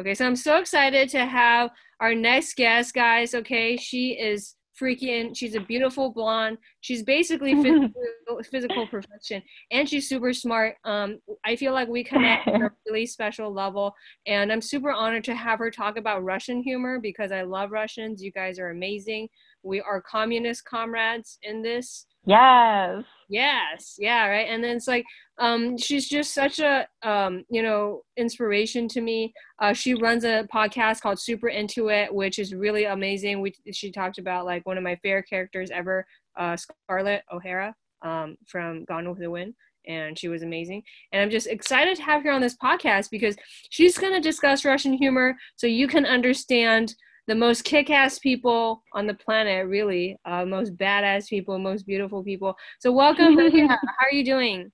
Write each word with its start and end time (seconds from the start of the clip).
Okay, 0.00 0.14
so 0.14 0.24
I'm 0.24 0.36
so 0.36 0.56
excited 0.56 1.10
to 1.10 1.26
have 1.26 1.70
our 2.00 2.14
next 2.14 2.56
guest, 2.56 2.94
guys. 2.94 3.34
Okay, 3.34 3.76
she 3.76 4.12
is 4.12 4.56
freaking 4.80 5.36
she's 5.36 5.54
a 5.54 5.60
beautiful 5.60 6.10
blonde. 6.10 6.56
She's 6.80 7.02
basically 7.02 7.54
physical, 7.62 8.40
physical 8.50 8.86
perfection 8.86 9.42
and 9.70 9.86
she's 9.86 10.08
super 10.08 10.32
smart. 10.32 10.76
Um 10.84 11.18
i 11.44 11.54
feel 11.54 11.74
like 11.74 11.88
we 11.88 12.02
connect 12.02 12.48
on 12.48 12.62
a 12.62 12.70
really 12.86 13.04
special 13.04 13.52
level 13.52 13.92
and 14.26 14.50
i'm 14.50 14.62
super 14.62 14.90
honored 14.90 15.24
to 15.24 15.34
have 15.34 15.58
her 15.58 15.70
talk 15.70 15.98
about 15.98 16.24
russian 16.24 16.62
humor 16.62 16.98
because 16.98 17.30
i 17.30 17.42
love 17.42 17.70
russians. 17.70 18.22
You 18.22 18.32
guys 18.32 18.58
are 18.58 18.70
amazing. 18.70 19.28
We 19.62 19.82
are 19.82 20.00
communist 20.00 20.64
comrades 20.64 21.38
in 21.42 21.60
this. 21.60 22.06
Yes. 22.24 23.04
Yes 23.28 23.96
yeah 23.98 24.26
right? 24.28 24.48
And 24.48 24.64
then 24.64 24.76
it's 24.76 24.88
like 24.88 25.04
um 25.40 25.76
she's 25.76 26.08
just 26.08 26.32
such 26.34 26.60
a 26.60 26.86
um 27.02 27.44
you 27.50 27.62
know 27.62 28.02
inspiration 28.16 28.86
to 28.86 29.00
me 29.00 29.32
uh 29.60 29.72
she 29.72 29.94
runs 29.94 30.24
a 30.24 30.46
podcast 30.54 31.00
called 31.00 31.18
super 31.18 31.48
into 31.48 31.88
it 31.88 32.14
which 32.14 32.38
is 32.38 32.54
really 32.54 32.84
amazing 32.84 33.40
we 33.40 33.52
she 33.72 33.90
talked 33.90 34.18
about 34.18 34.44
like 34.44 34.64
one 34.66 34.76
of 34.76 34.84
my 34.84 34.94
favorite 35.02 35.28
characters 35.28 35.70
ever 35.72 36.06
uh 36.38 36.56
scarlett 36.56 37.22
o'hara 37.32 37.74
um 38.02 38.36
from 38.46 38.84
gone 38.84 39.08
with 39.08 39.18
the 39.18 39.30
wind 39.30 39.54
and 39.86 40.18
she 40.18 40.28
was 40.28 40.42
amazing 40.42 40.82
and 41.12 41.22
i'm 41.22 41.30
just 41.30 41.46
excited 41.46 41.96
to 41.96 42.02
have 42.02 42.22
her 42.22 42.30
on 42.30 42.42
this 42.42 42.56
podcast 42.62 43.08
because 43.10 43.34
she's 43.70 43.98
going 43.98 44.12
to 44.12 44.20
discuss 44.20 44.64
russian 44.64 44.92
humor 44.92 45.34
so 45.56 45.66
you 45.66 45.88
can 45.88 46.04
understand 46.04 46.94
the 47.26 47.34
most 47.34 47.62
kick-ass 47.62 48.18
people 48.18 48.82
on 48.92 49.06
the 49.06 49.14
planet, 49.14 49.68
really, 49.68 50.18
uh, 50.24 50.44
most 50.44 50.76
badass 50.76 51.28
people, 51.28 51.56
most 51.60 51.86
beautiful 51.86 52.24
people. 52.24 52.56
So 52.80 52.90
welcome, 52.90 53.38
How 53.68 53.78
are 54.00 54.12
you 54.12 54.24
doing? 54.24 54.72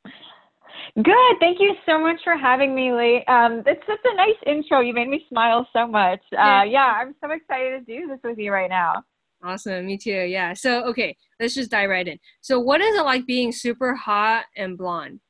Good. 0.95 1.37
Thank 1.41 1.61
you 1.61 1.75
so 1.85 1.99
much 2.01 2.21
for 2.25 2.37
having 2.37 2.75
me, 2.75 2.93
Lee. 2.93 3.25
Um, 3.29 3.63
it's 3.67 3.87
such 3.87 3.99
a 4.05 4.17
nice 4.17 4.37
intro. 4.47 4.81
You 4.81 4.95
made 4.95 5.09
me 5.09 5.27
smile 5.29 5.69
so 5.73 5.87
much. 5.87 6.21
Uh, 6.33 6.63
yeah, 6.67 6.95
I'm 7.01 7.15
so 7.23 7.31
excited 7.31 7.87
to 7.87 7.99
do 7.99 8.07
this 8.07 8.19
with 8.25 8.39
you 8.39 8.53
right 8.53 8.71
now. 8.71 9.03
Awesome. 9.43 9.87
Me 9.87 9.99
too. 9.99 10.11
Yeah. 10.11 10.55
So, 10.55 10.85
okay, 10.87 11.17
let's 11.39 11.55
just 11.55 11.71
dive 11.71 11.91
right 11.91 12.07
in. 12.07 12.19
So, 12.41 12.59
what 12.59 12.81
is 12.81 12.97
it 12.97 13.05
like 13.05 13.27
being 13.27 13.53
super 13.53 13.95
hot 13.95 14.45
and 14.57 14.79
blonde? 14.79 15.21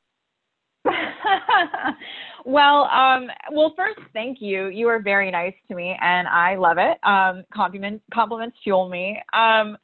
well, 2.45 2.85
um, 2.85 3.27
well, 3.51 3.73
first, 3.75 3.99
thank 4.13 4.37
you. 4.39 4.67
You 4.67 4.87
are 4.87 5.01
very 5.01 5.29
nice 5.31 5.53
to 5.67 5.75
me, 5.75 5.97
and 6.01 6.27
I 6.27 6.55
love 6.55 6.77
it. 6.77 6.97
Um, 7.03 7.43
compliments, 7.53 8.03
compliments 8.13 8.57
fuel 8.63 8.87
me. 8.87 9.21
Um, 9.33 9.77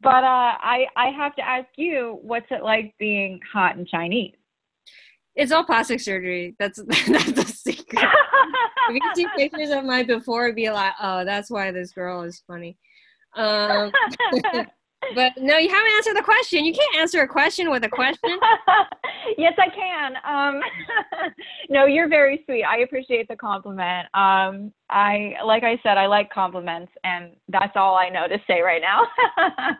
but 0.00 0.24
uh, 0.24 0.56
I, 0.60 0.86
I 0.96 1.10
have 1.16 1.34
to 1.36 1.46
ask 1.46 1.68
you, 1.76 2.18
what's 2.22 2.46
it 2.50 2.62
like 2.62 2.94
being 2.98 3.40
hot 3.52 3.76
and 3.76 3.86
Chinese? 3.86 4.34
It's 5.36 5.52
all 5.52 5.64
plastic 5.64 6.00
surgery. 6.00 6.56
That's 6.58 6.82
that's 6.82 7.32
the 7.32 7.44
secret. 7.44 8.02
if 8.88 8.94
you 8.94 9.00
can 9.00 9.14
see 9.14 9.26
pictures 9.36 9.70
of 9.70 9.84
my 9.84 10.02
before, 10.02 10.52
be 10.52 10.70
like, 10.70 10.94
oh, 11.00 11.24
that's 11.24 11.50
why 11.50 11.70
this 11.70 11.92
girl 11.92 12.22
is 12.22 12.42
funny. 12.46 12.76
Um, 13.36 13.92
but 15.14 15.32
no, 15.36 15.58
you 15.58 15.68
haven't 15.68 15.92
answered 15.96 16.16
the 16.16 16.22
question. 16.22 16.64
You 16.64 16.72
can't 16.72 16.96
answer 16.96 17.20
a 17.20 17.28
question 17.28 17.70
with 17.70 17.84
a 17.84 17.88
question. 17.88 18.38
yes, 19.36 19.52
I 19.58 19.68
can. 19.68 20.14
Um, 20.24 20.60
no, 21.68 21.84
you're 21.84 22.08
very 22.08 22.42
sweet. 22.46 22.64
I 22.64 22.78
appreciate 22.78 23.28
the 23.28 23.36
compliment. 23.36 24.06
Um, 24.14 24.72
I, 24.88 25.34
like 25.44 25.64
I 25.64 25.78
said, 25.82 25.98
I 25.98 26.06
like 26.06 26.30
compliments, 26.30 26.92
and 27.04 27.36
that's 27.48 27.76
all 27.76 27.94
I 27.94 28.08
know 28.08 28.26
to 28.26 28.38
say 28.46 28.62
right 28.62 28.80
now. 28.80 29.76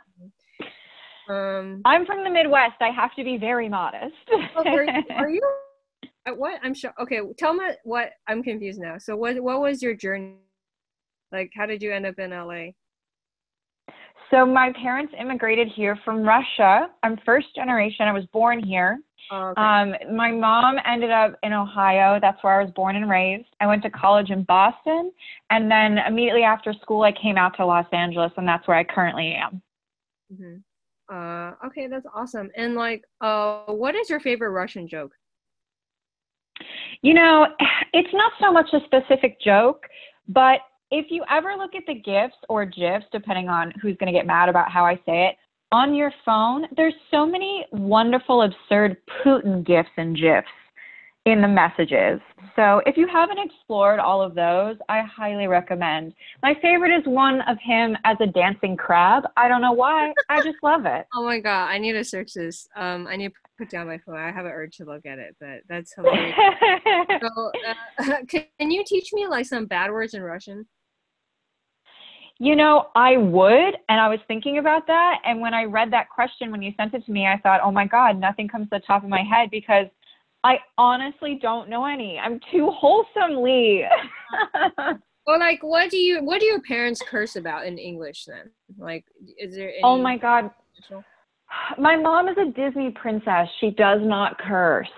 Um, 1.28 1.82
I'm 1.84 2.06
from 2.06 2.24
the 2.24 2.30
Midwest. 2.30 2.76
I 2.80 2.90
have 2.90 3.14
to 3.16 3.24
be 3.24 3.36
very 3.36 3.68
modest. 3.68 4.14
are, 4.56 4.84
you, 4.84 5.02
are 5.16 5.30
you? 5.30 5.42
What? 6.36 6.60
I'm 6.62 6.74
sure. 6.74 6.92
Okay, 7.00 7.20
tell 7.38 7.54
me 7.54 7.64
what. 7.84 8.10
I'm 8.26 8.42
confused 8.42 8.80
now. 8.80 8.98
So, 8.98 9.16
what? 9.16 9.40
What 9.40 9.60
was 9.60 9.82
your 9.82 9.94
journey? 9.94 10.36
Like, 11.32 11.50
how 11.54 11.66
did 11.66 11.82
you 11.82 11.92
end 11.92 12.06
up 12.06 12.18
in 12.18 12.30
LA? 12.30 12.72
So 14.30 14.44
my 14.44 14.72
parents 14.80 15.12
immigrated 15.18 15.68
here 15.68 15.98
from 16.04 16.22
Russia. 16.22 16.88
I'm 17.02 17.16
first 17.24 17.54
generation. 17.54 18.06
I 18.06 18.12
was 18.12 18.24
born 18.32 18.64
here. 18.64 18.98
Oh, 19.30 19.48
okay. 19.48 19.60
um, 19.60 20.16
my 20.16 20.30
mom 20.30 20.76
ended 20.86 21.10
up 21.10 21.34
in 21.42 21.52
Ohio. 21.52 22.18
That's 22.20 22.42
where 22.42 22.60
I 22.60 22.62
was 22.62 22.72
born 22.74 22.96
and 22.96 23.08
raised. 23.08 23.48
I 23.60 23.66
went 23.66 23.82
to 23.82 23.90
college 23.90 24.30
in 24.30 24.44
Boston, 24.44 25.12
and 25.50 25.70
then 25.70 25.98
immediately 25.98 26.42
after 26.42 26.72
school, 26.72 27.02
I 27.02 27.12
came 27.12 27.36
out 27.36 27.56
to 27.56 27.66
Los 27.66 27.86
Angeles, 27.92 28.32
and 28.36 28.46
that's 28.46 28.66
where 28.68 28.76
I 28.76 28.84
currently 28.84 29.34
am. 29.34 29.62
Mm-hmm. 30.32 30.56
Uh, 31.12 31.52
okay, 31.64 31.86
that's 31.86 32.06
awesome. 32.14 32.50
And 32.56 32.74
like, 32.74 33.04
uh, 33.20 33.64
what 33.66 33.94
is 33.94 34.10
your 34.10 34.20
favorite 34.20 34.50
Russian 34.50 34.88
joke? 34.88 35.12
You 37.02 37.14
know, 37.14 37.46
it's 37.92 38.12
not 38.12 38.32
so 38.40 38.52
much 38.52 38.68
a 38.72 38.80
specific 38.86 39.40
joke, 39.40 39.86
but 40.28 40.60
if 40.90 41.06
you 41.10 41.24
ever 41.30 41.54
look 41.56 41.74
at 41.74 41.82
the 41.86 41.94
GIFs 41.94 42.36
or 42.48 42.64
GIFs, 42.64 43.06
depending 43.12 43.48
on 43.48 43.72
who's 43.82 43.96
going 43.98 44.12
to 44.12 44.18
get 44.18 44.26
mad 44.26 44.48
about 44.48 44.70
how 44.70 44.84
I 44.84 44.96
say 45.06 45.26
it, 45.28 45.36
on 45.72 45.94
your 45.94 46.12
phone, 46.24 46.66
there's 46.76 46.94
so 47.10 47.26
many 47.26 47.66
wonderful, 47.72 48.42
absurd 48.42 48.96
Putin 49.24 49.66
GIFs 49.66 49.88
and 49.96 50.16
GIFs 50.16 50.46
in 51.26 51.42
the 51.42 51.48
messages. 51.48 52.20
So 52.54 52.80
if 52.86 52.96
you 52.96 53.06
haven't 53.06 53.38
explored 53.38 53.98
all 53.98 54.22
of 54.22 54.34
those, 54.34 54.76
I 54.88 55.02
highly 55.02 55.48
recommend. 55.48 56.14
My 56.42 56.54
favorite 56.62 56.96
is 56.96 57.02
one 57.04 57.42
of 57.42 57.58
him 57.60 57.96
as 58.04 58.16
a 58.20 58.26
dancing 58.26 58.76
crab. 58.76 59.24
I 59.36 59.48
don't 59.48 59.60
know 59.60 59.72
why. 59.72 60.12
I 60.30 60.40
just 60.40 60.56
love 60.62 60.86
it. 60.86 61.06
Oh 61.18 61.24
my 61.24 61.40
god, 61.40 61.70
I 61.70 61.78
need 61.78 61.92
to 61.92 62.04
search 62.04 62.34
this. 62.34 62.68
Um, 62.76 63.06
I 63.08 63.16
need 63.16 63.28
to 63.28 63.34
put 63.58 63.70
down 63.70 63.86
my 63.86 63.98
phone. 63.98 64.16
I 64.16 64.30
have 64.30 64.44
an 64.44 64.52
urge 64.52 64.76
to 64.76 64.84
look 64.84 65.06
at 65.06 65.18
it, 65.18 65.34
but 65.40 65.62
that's 65.68 65.92
hilarious. 65.94 66.36
so, 67.20 67.52
uh, 67.66 68.16
can 68.28 68.70
you 68.70 68.84
teach 68.86 69.12
me 69.12 69.26
like 69.26 69.46
some 69.46 69.66
bad 69.66 69.90
words 69.90 70.14
in 70.14 70.22
Russian? 70.22 70.66
You 72.38 72.54
know, 72.54 72.88
I 72.94 73.16
would, 73.16 73.76
and 73.88 73.98
I 73.98 74.08
was 74.08 74.18
thinking 74.28 74.58
about 74.58 74.86
that. 74.86 75.20
And 75.24 75.40
when 75.40 75.54
I 75.54 75.64
read 75.64 75.90
that 75.92 76.10
question 76.10 76.50
when 76.50 76.60
you 76.62 76.72
sent 76.76 76.92
it 76.92 77.04
to 77.06 77.12
me, 77.12 77.26
I 77.26 77.38
thought, 77.42 77.60
oh 77.64 77.72
my 77.72 77.86
God, 77.86 78.20
nothing 78.20 78.46
comes 78.46 78.68
to 78.68 78.78
the 78.78 78.86
top 78.86 79.02
of 79.02 79.08
my 79.08 79.22
head 79.22 79.48
because 79.50 79.86
I 80.46 80.60
honestly 80.78 81.40
don't 81.42 81.68
know 81.68 81.84
any. 81.84 82.20
I'm 82.20 82.38
too 82.52 82.70
wholesomely. 82.70 83.82
Well, 85.26 85.38
like, 85.40 85.60
what 85.62 85.90
do 85.90 85.96
you, 85.96 86.22
what 86.22 86.38
do 86.38 86.46
your 86.46 86.60
parents 86.60 87.02
curse 87.04 87.34
about 87.34 87.66
in 87.66 87.78
English 87.78 88.26
then? 88.26 88.50
Like, 88.78 89.04
is 89.40 89.56
there? 89.56 89.70
Any- 89.70 89.80
oh 89.82 89.98
my 89.98 90.16
God. 90.16 90.50
My 91.78 91.96
mom 91.96 92.28
is 92.28 92.36
a 92.38 92.52
Disney 92.52 92.90
princess. 92.90 93.48
She 93.60 93.70
does 93.70 94.00
not 94.02 94.38
curse. 94.38 94.88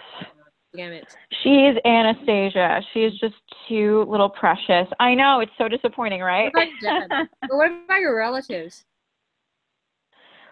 Damn 0.76 0.92
it. 0.92 1.06
She's 1.42 1.76
Anastasia. 1.86 2.82
She's 2.92 3.18
just 3.18 3.36
too 3.68 4.04
little 4.06 4.28
precious. 4.28 4.86
I 5.00 5.14
know, 5.14 5.40
it's 5.40 5.52
so 5.56 5.66
disappointing, 5.68 6.20
right? 6.20 6.52
What 6.52 6.68
about, 6.82 7.28
what 7.48 7.70
about 7.86 8.00
your 8.00 8.16
relatives? 8.16 8.84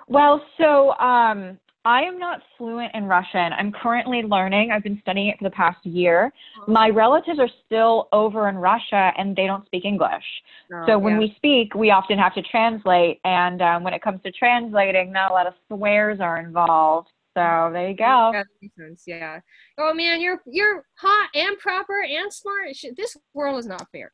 Well, 0.08 0.40
so 0.56 0.92
um, 0.98 1.58
I 1.86 2.02
am 2.02 2.19
not 2.19 2.41
fluent 2.58 2.92
in 2.94 3.04
Russian. 3.04 3.52
I'm 3.52 3.70
currently 3.70 4.22
learning. 4.22 4.72
I've 4.72 4.82
been 4.82 4.98
studying 5.02 5.28
it 5.28 5.38
for 5.38 5.44
the 5.44 5.54
past 5.54 5.86
year. 5.86 6.32
Oh. 6.58 6.72
My 6.72 6.88
relatives 6.88 7.38
are 7.38 7.48
still 7.64 8.08
over 8.12 8.48
in 8.48 8.56
Russia 8.56 9.12
and 9.16 9.36
they 9.36 9.47
don't 9.47 9.64
speak 9.66 9.84
English. 9.84 10.25
Oh, 10.75 10.84
so 10.84 10.98
when 10.98 11.14
yeah. 11.14 11.20
we 11.20 11.34
speak, 11.36 11.76
we 11.76 11.92
often 11.92 12.19
have 12.19 12.34
to 12.34 12.42
translate. 12.42 13.20
And 13.25 13.62
um, 13.62 13.84
when 13.84 13.94
it 13.94 14.02
comes 14.02 14.20
to 14.25 14.32
translating, 14.32 15.12
not 15.12 15.30
a 15.30 15.34
lot 15.34 15.46
of 15.46 15.54
swears 15.69 16.19
are 16.20 16.41
involved. 16.41 17.08
So 17.34 17.70
there 17.72 17.91
you 17.91 17.96
go. 17.96 18.30
That 18.32 18.46
makes 18.60 18.75
sense. 18.75 19.04
Yeah. 19.06 19.38
Oh 19.78 19.94
man, 19.94 20.20
you're 20.20 20.42
you're 20.46 20.84
hot 20.94 21.28
and 21.34 21.56
proper 21.58 22.02
and 22.02 22.32
smart. 22.32 22.70
This 22.96 23.16
world 23.32 23.60
is 23.60 23.66
not 23.66 23.86
fair. 23.92 24.10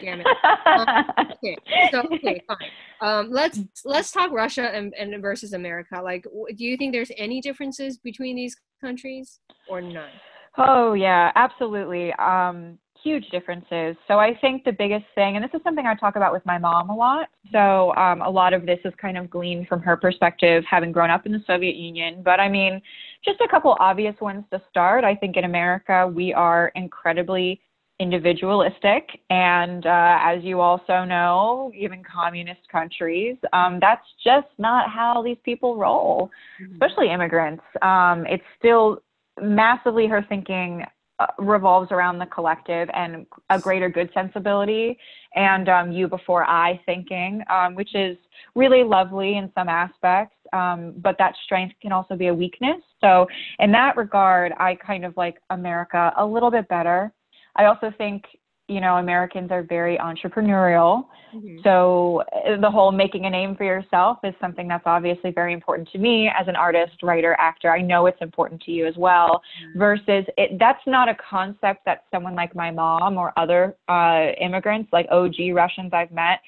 Damn 0.00 0.20
it. 0.20 0.26
um, 0.66 1.28
okay. 1.32 1.56
So 1.90 2.02
okay, 2.12 2.42
fine. 2.46 2.70
Um, 3.00 3.30
let's 3.30 3.60
let's 3.84 4.10
talk 4.10 4.32
Russia 4.32 4.74
and, 4.74 4.94
and 4.98 5.20
versus 5.22 5.52
America. 5.52 6.00
Like, 6.02 6.26
do 6.56 6.64
you 6.64 6.76
think 6.76 6.92
there's 6.92 7.12
any 7.16 7.40
differences 7.40 7.98
between 7.98 8.36
these 8.36 8.56
countries 8.80 9.40
or 9.68 9.80
none? 9.80 10.10
Oh 10.58 10.94
yeah, 10.94 11.32
absolutely. 11.34 12.12
Um, 12.14 12.78
huge 13.02 13.28
differences. 13.30 13.96
So 14.08 14.18
I 14.18 14.36
think 14.40 14.64
the 14.64 14.72
biggest 14.72 15.04
thing, 15.14 15.36
and 15.36 15.44
this 15.44 15.50
is 15.54 15.60
something 15.62 15.86
I 15.86 15.94
talk 15.94 16.16
about 16.16 16.32
with 16.32 16.44
my 16.44 16.58
mom 16.58 16.90
a 16.90 16.94
lot. 16.94 17.28
So 17.52 17.94
um, 17.94 18.22
a 18.22 18.28
lot 18.28 18.52
of 18.52 18.66
this 18.66 18.80
is 18.84 18.92
kind 19.00 19.16
of 19.16 19.30
gleaned 19.30 19.68
from 19.68 19.80
her 19.82 19.96
perspective, 19.96 20.64
having 20.68 20.92
grown 20.92 21.10
up 21.10 21.26
in 21.26 21.32
the 21.32 21.42
Soviet 21.46 21.76
Union. 21.76 22.22
But 22.24 22.40
I 22.40 22.48
mean, 22.48 22.82
just 23.24 23.40
a 23.40 23.48
couple 23.48 23.76
obvious 23.78 24.16
ones 24.20 24.44
to 24.52 24.60
start. 24.68 25.04
I 25.04 25.14
think 25.14 25.36
in 25.36 25.44
America 25.44 26.10
we 26.12 26.32
are 26.32 26.72
incredibly 26.74 27.60
individualistic, 27.98 29.08
and 29.30 29.86
uh, 29.86 30.18
as 30.20 30.42
you 30.42 30.60
also 30.60 31.04
know, 31.04 31.72
even 31.74 32.02
communist 32.02 32.60
countries, 32.70 33.36
um, 33.52 33.78
that's 33.80 34.06
just 34.22 34.48
not 34.58 34.90
how 34.90 35.22
these 35.22 35.38
people 35.44 35.76
roll, 35.76 36.30
mm-hmm. 36.60 36.72
especially 36.72 37.10
immigrants. 37.10 37.62
Um, 37.82 38.26
it's 38.28 38.44
still 38.58 38.98
massively 39.40 40.06
her 40.06 40.24
thinking 40.28 40.84
uh, 41.18 41.26
revolves 41.38 41.90
around 41.92 42.18
the 42.18 42.26
collective 42.26 42.90
and 42.92 43.26
a 43.48 43.58
greater 43.58 43.88
good 43.88 44.10
sensibility 44.12 44.98
and 45.34 45.66
um, 45.68 45.90
you 45.90 46.08
before 46.08 46.44
I 46.44 46.78
thinking, 46.84 47.42
um, 47.50 47.74
which 47.74 47.94
is 47.94 48.18
really 48.54 48.84
lovely 48.84 49.38
in 49.38 49.50
some 49.54 49.68
aspects. 49.68 50.36
Um, 50.52 50.92
but 50.98 51.16
that 51.18 51.34
strength 51.44 51.74
can 51.80 51.90
also 51.90 52.16
be 52.16 52.26
a 52.26 52.34
weakness. 52.34 52.82
So, 53.00 53.26
in 53.58 53.72
that 53.72 53.96
regard, 53.96 54.52
I 54.58 54.74
kind 54.74 55.04
of 55.04 55.16
like 55.16 55.38
America 55.50 56.12
a 56.18 56.24
little 56.24 56.50
bit 56.50 56.68
better. 56.68 57.12
I 57.56 57.66
also 57.66 57.92
think 57.96 58.24
you 58.68 58.80
know, 58.80 58.96
Americans 58.96 59.52
are 59.52 59.62
very 59.62 59.96
entrepreneurial. 59.98 61.06
Mhm. 61.32 61.62
So 61.62 62.24
uh, 62.32 62.56
the 62.60 62.70
whole 62.70 62.90
making 62.90 63.26
a 63.26 63.30
name 63.30 63.54
for 63.54 63.64
yourself 63.64 64.18
is 64.24 64.34
something 64.40 64.66
that's 64.66 64.86
obviously 64.86 65.30
very 65.30 65.52
important 65.52 65.88
to 65.90 65.98
me 65.98 66.28
as 66.28 66.48
an 66.48 66.56
artist, 66.56 67.02
writer, 67.02 67.36
actor. 67.38 67.70
I 67.70 67.80
know 67.80 68.06
it's 68.06 68.20
important 68.20 68.60
to 68.62 68.72
you 68.72 68.86
as 68.86 68.96
well. 68.96 69.40
Mhm. 69.62 69.78
Versus 69.78 70.24
it, 70.36 70.58
that's 70.58 70.84
not 70.86 71.08
a 71.08 71.14
concept 71.14 71.84
that 71.84 72.04
someone 72.10 72.34
like 72.34 72.54
my 72.56 72.72
mom 72.72 73.18
or 73.18 73.32
other 73.36 73.76
uh, 73.88 74.32
immigrants, 74.40 74.92
like 74.92 75.06
OG 75.10 75.52
Russians 75.52 75.92
I've 75.92 76.10
met, 76.10 76.40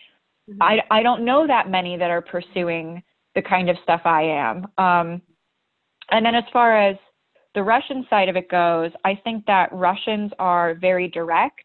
Mhm. 0.50 0.56
I, 0.60 0.82
I 0.90 1.02
don't 1.02 1.24
know 1.24 1.46
that 1.46 1.68
many 1.68 1.96
that 1.96 2.10
are 2.10 2.22
pursuing 2.22 3.02
the 3.34 3.42
kind 3.42 3.70
of 3.70 3.78
stuff 3.84 4.00
I 4.04 4.22
am. 4.22 4.66
Um, 4.76 5.22
and 6.10 6.24
then 6.26 6.34
as 6.34 6.44
far 6.52 6.76
as 6.76 6.96
the 7.58 7.64
Russian 7.64 8.06
side 8.08 8.28
of 8.28 8.36
it 8.36 8.48
goes, 8.48 8.92
I 9.04 9.20
think 9.24 9.44
that 9.46 9.68
Russians 9.72 10.30
are 10.38 10.74
very 10.74 11.08
direct 11.08 11.64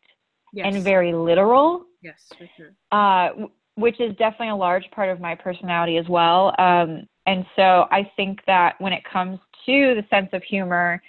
yes. 0.51 0.65
and 0.65 0.83
very 0.83 1.13
literal, 1.13 1.85
yes, 2.01 2.15
for 2.35 2.49
sure. 2.57 2.73
uh, 2.91 3.29
w- 3.29 3.51
which 3.75 4.01
is 4.01 4.15
definitely 4.15 4.49
a 4.49 4.55
large 4.55 4.89
part 4.89 5.09
of 5.11 5.19
my 5.19 5.35
personality 5.35 5.97
as 5.97 6.09
well. 6.09 6.47
Um, 6.57 7.07
and 7.27 7.45
so 7.55 7.85
I 7.91 8.11
think 8.15 8.39
that 8.47 8.73
when 8.79 8.91
it 8.91 9.03
comes 9.03 9.37
to 9.67 9.93
the 9.93 10.03
sense 10.09 10.29
of 10.33 10.41
humor, 10.41 10.99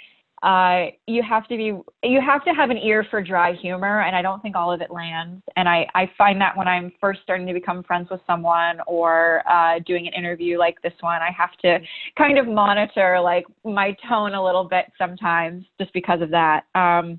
uh, 0.44 0.88
you 1.06 1.23
have 1.23 1.49
to 1.49 1.56
be 1.56 1.73
you 2.06 2.20
have 2.20 2.44
to 2.44 2.50
have 2.50 2.69
an 2.69 2.76
ear 2.76 3.06
for 3.11 3.23
dry 3.23 3.55
humor, 3.55 4.02
and 4.02 4.14
I 4.14 4.20
don't 4.20 4.43
think 4.43 4.55
all 4.55 4.70
of 4.70 4.82
it 4.82 4.91
lands. 4.91 5.43
And 5.56 5.67
I, 5.67 5.88
I 5.94 6.11
find 6.19 6.38
that 6.43 6.55
when 6.55 6.69
I'm 6.69 6.93
first 7.00 7.20
starting 7.23 7.46
to 7.46 7.55
become 7.55 7.82
friends 7.82 8.08
with 8.11 8.20
someone 8.26 8.79
or 8.87 9.43
uh, 9.50 9.79
doing 9.87 10.06
an 10.06 10.12
interview 10.12 10.58
like 10.58 10.81
this 10.82 10.93
one, 11.00 11.23
I 11.23 11.31
have 11.31 11.52
to 11.62 11.79
kind 12.19 12.38
of 12.38 12.46
monitor 12.46 13.19
like 13.20 13.46
my 13.64 13.96
tone 14.06 14.35
a 14.35 14.44
little 14.44 14.64
bit 14.64 14.93
sometimes, 14.99 15.64
just 15.81 15.94
because 15.94 16.20
of 16.20 16.29
that. 16.31 16.64
Um, 16.75 17.19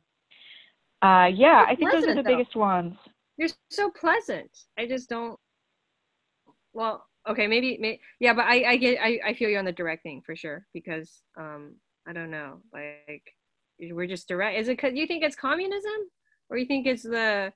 uh, 1.01 1.25
yeah, 1.33 1.65
I 1.67 1.75
think 1.75 1.91
those 1.91 2.05
are 2.05 2.13
the 2.13 2.21
though. 2.21 2.37
biggest 2.37 2.55
ones. 2.55 2.93
You're 3.37 3.49
so 3.71 3.89
pleasant. 3.89 4.51
I 4.77 4.85
just 4.85 5.09
don't. 5.09 5.39
Well, 6.73 7.07
okay, 7.27 7.47
maybe, 7.47 7.79
may 7.81 7.99
yeah, 8.19 8.35
but 8.35 8.45
I, 8.45 8.63
I 8.71 8.77
get, 8.77 8.99
I, 9.01 9.19
I 9.25 9.33
feel 9.33 9.49
you 9.49 9.57
on 9.57 9.65
the 9.65 9.71
direct 9.71 10.03
thing 10.03 10.21
for 10.23 10.35
sure 10.35 10.67
because, 10.73 11.23
um, 11.37 11.75
I 12.07 12.13
don't 12.13 12.31
know, 12.31 12.61
like 12.73 13.23
we're 13.79 14.07
just 14.07 14.27
direct. 14.27 14.57
Is 14.59 14.67
it? 14.67 14.77
Cause 14.79 14.91
you 14.93 15.07
think 15.07 15.23
it's 15.23 15.35
communism, 15.35 15.91
or 16.49 16.57
you 16.57 16.65
think 16.65 16.85
it's 16.87 17.03
the, 17.03 17.51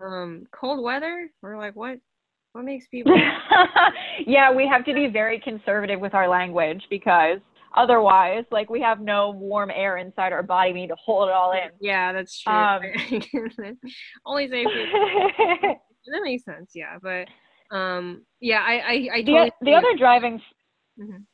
um, 0.00 0.44
cold 0.52 0.82
weather, 0.82 1.30
or 1.42 1.56
like 1.56 1.74
what? 1.74 1.98
What 2.52 2.64
makes 2.64 2.86
people? 2.90 3.16
yeah, 4.26 4.52
we 4.52 4.66
have 4.68 4.84
to 4.84 4.92
be 4.94 5.06
very 5.06 5.40
conservative 5.40 6.00
with 6.00 6.12
our 6.14 6.28
language 6.28 6.84
because 6.90 7.38
otherwise, 7.76 8.44
like, 8.50 8.68
we 8.68 8.80
have 8.82 9.00
no 9.00 9.30
warm 9.30 9.70
air 9.74 9.96
inside 9.96 10.32
our 10.34 10.42
body. 10.42 10.74
We 10.74 10.82
need 10.82 10.88
to 10.88 10.96
hold 11.02 11.28
it 11.30 11.32
all 11.32 11.52
in. 11.52 11.70
yeah, 11.80 12.12
that's 12.12 12.38
true. 12.38 12.52
Um, 12.52 12.82
Only 14.26 14.48
say 14.50 14.64
that 16.06 16.22
makes 16.22 16.44
sense. 16.44 16.72
Yeah, 16.74 16.98
but, 17.02 17.26
um, 17.74 18.26
yeah, 18.40 18.60
I, 18.60 18.72
I, 18.74 19.08
I 19.14 19.22
the, 19.22 19.32
totally. 19.32 19.50
the 19.62 19.74
other 19.74 19.96
driving 19.96 20.40
Mhm. 21.00 21.24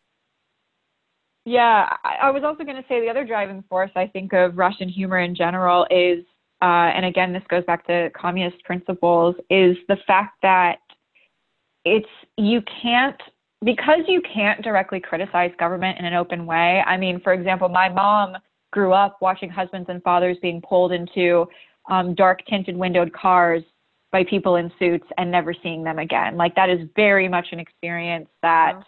Yeah, 1.48 1.96
I, 2.04 2.16
I 2.24 2.30
was 2.30 2.42
also 2.44 2.62
going 2.62 2.76
to 2.76 2.84
say 2.90 3.00
the 3.00 3.08
other 3.08 3.24
driving 3.24 3.64
force 3.70 3.90
I 3.96 4.06
think 4.06 4.34
of 4.34 4.58
Russian 4.58 4.86
humor 4.86 5.20
in 5.20 5.34
general 5.34 5.86
is, 5.90 6.22
uh, 6.60 6.92
and 6.92 7.06
again, 7.06 7.32
this 7.32 7.42
goes 7.48 7.64
back 7.64 7.86
to 7.86 8.10
communist 8.10 8.62
principles, 8.64 9.34
is 9.48 9.74
the 9.88 9.96
fact 10.06 10.36
that 10.42 10.80
it's 11.86 12.08
you 12.36 12.60
can't 12.82 13.18
because 13.64 14.00
you 14.06 14.20
can't 14.20 14.60
directly 14.62 15.00
criticize 15.00 15.50
government 15.58 15.98
in 15.98 16.04
an 16.04 16.12
open 16.12 16.44
way. 16.44 16.82
I 16.86 16.98
mean, 16.98 17.18
for 17.18 17.32
example, 17.32 17.70
my 17.70 17.88
mom 17.88 18.36
grew 18.70 18.92
up 18.92 19.16
watching 19.22 19.48
husbands 19.48 19.88
and 19.88 20.02
fathers 20.02 20.36
being 20.42 20.60
pulled 20.60 20.92
into 20.92 21.46
um, 21.88 22.14
dark 22.14 22.44
tinted 22.46 22.76
windowed 22.76 23.10
cars 23.14 23.62
by 24.12 24.22
people 24.24 24.56
in 24.56 24.70
suits 24.78 25.06
and 25.16 25.30
never 25.30 25.54
seeing 25.62 25.82
them 25.82 25.98
again. 25.98 26.36
Like 26.36 26.54
that 26.56 26.68
is 26.68 26.80
very 26.94 27.26
much 27.26 27.46
an 27.52 27.58
experience 27.58 28.28
that. 28.42 28.82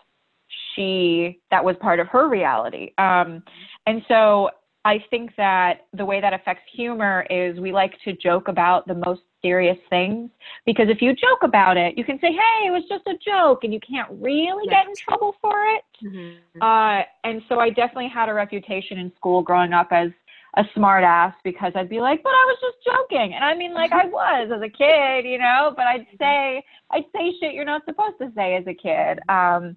She 0.81 1.41
that 1.51 1.65
was 1.65 1.77
part 1.81 2.01
of 2.01 2.09
her 2.09 2.29
reality. 2.29 2.93
Um, 2.99 3.43
and 3.87 4.03
so 4.09 4.51
I 4.85 5.05
think 5.11 5.33
that 5.37 5.87
the 5.93 6.05
way 6.05 6.21
that 6.21 6.33
affects 6.33 6.63
humor 6.73 7.27
is 7.29 7.61
we 7.61 7.73
like 7.73 7.93
to 8.05 8.13
joke 8.15 8.49
about 8.49 8.87
the 8.87 8.95
most 8.95 9.21
serious 9.43 9.79
things 9.89 10.31
because 10.65 10.89
if 10.89 11.03
you 11.03 11.15
joke 11.15 11.43
about 11.43 11.77
it, 11.77 11.97
you 11.99 12.05
can 12.05 12.19
say, 12.21 12.33
"Hey, 12.33 12.67
it 12.67 12.71
was 12.71 12.85
just 12.89 13.07
a 13.07 13.17
joke," 13.19 13.65
and 13.65 13.73
you 13.73 13.81
can't 13.81 14.09
really 14.11 14.67
get 14.69 14.87
in 14.87 14.95
trouble 14.97 15.35
for 15.41 15.67
it. 15.67 15.85
Mhm. 16.03 16.37
Uh, 16.61 17.05
and 17.25 17.43
so 17.49 17.61
I 17.61 17.71
definitely 17.71 18.09
had 18.09 18.29
a 18.29 18.35
reputation 18.35 18.99
in 18.99 19.15
school 19.17 19.43
growing 19.43 19.73
up 19.73 19.93
as 19.93 20.11
a 20.57 20.65
smart 20.75 21.05
ass 21.05 21.35
because 21.45 21.73
I'd 21.77 21.89
be 21.89 22.01
like, 22.01 22.23
but 22.23 22.31
I 22.31 22.45
was 22.47 22.59
just 22.61 22.85
joking. 22.85 23.35
And 23.35 23.45
I 23.45 23.55
mean, 23.55 23.73
like 23.73 23.93
I 23.93 24.07
was 24.07 24.51
as 24.53 24.63
a 24.63 24.69
kid, 24.69 25.25
you 25.25 25.39
know, 25.39 25.73
but 25.77 25.87
I'd 25.87 26.07
say, 26.19 26.65
I'd 26.91 27.05
say 27.15 27.33
shit 27.39 27.55
you're 27.55 27.65
not 27.65 27.85
supposed 27.85 28.19
to 28.19 28.33
say 28.35 28.57
as 28.57 28.67
a 28.67 28.75
kid. 28.75 29.21
Um, 29.29 29.77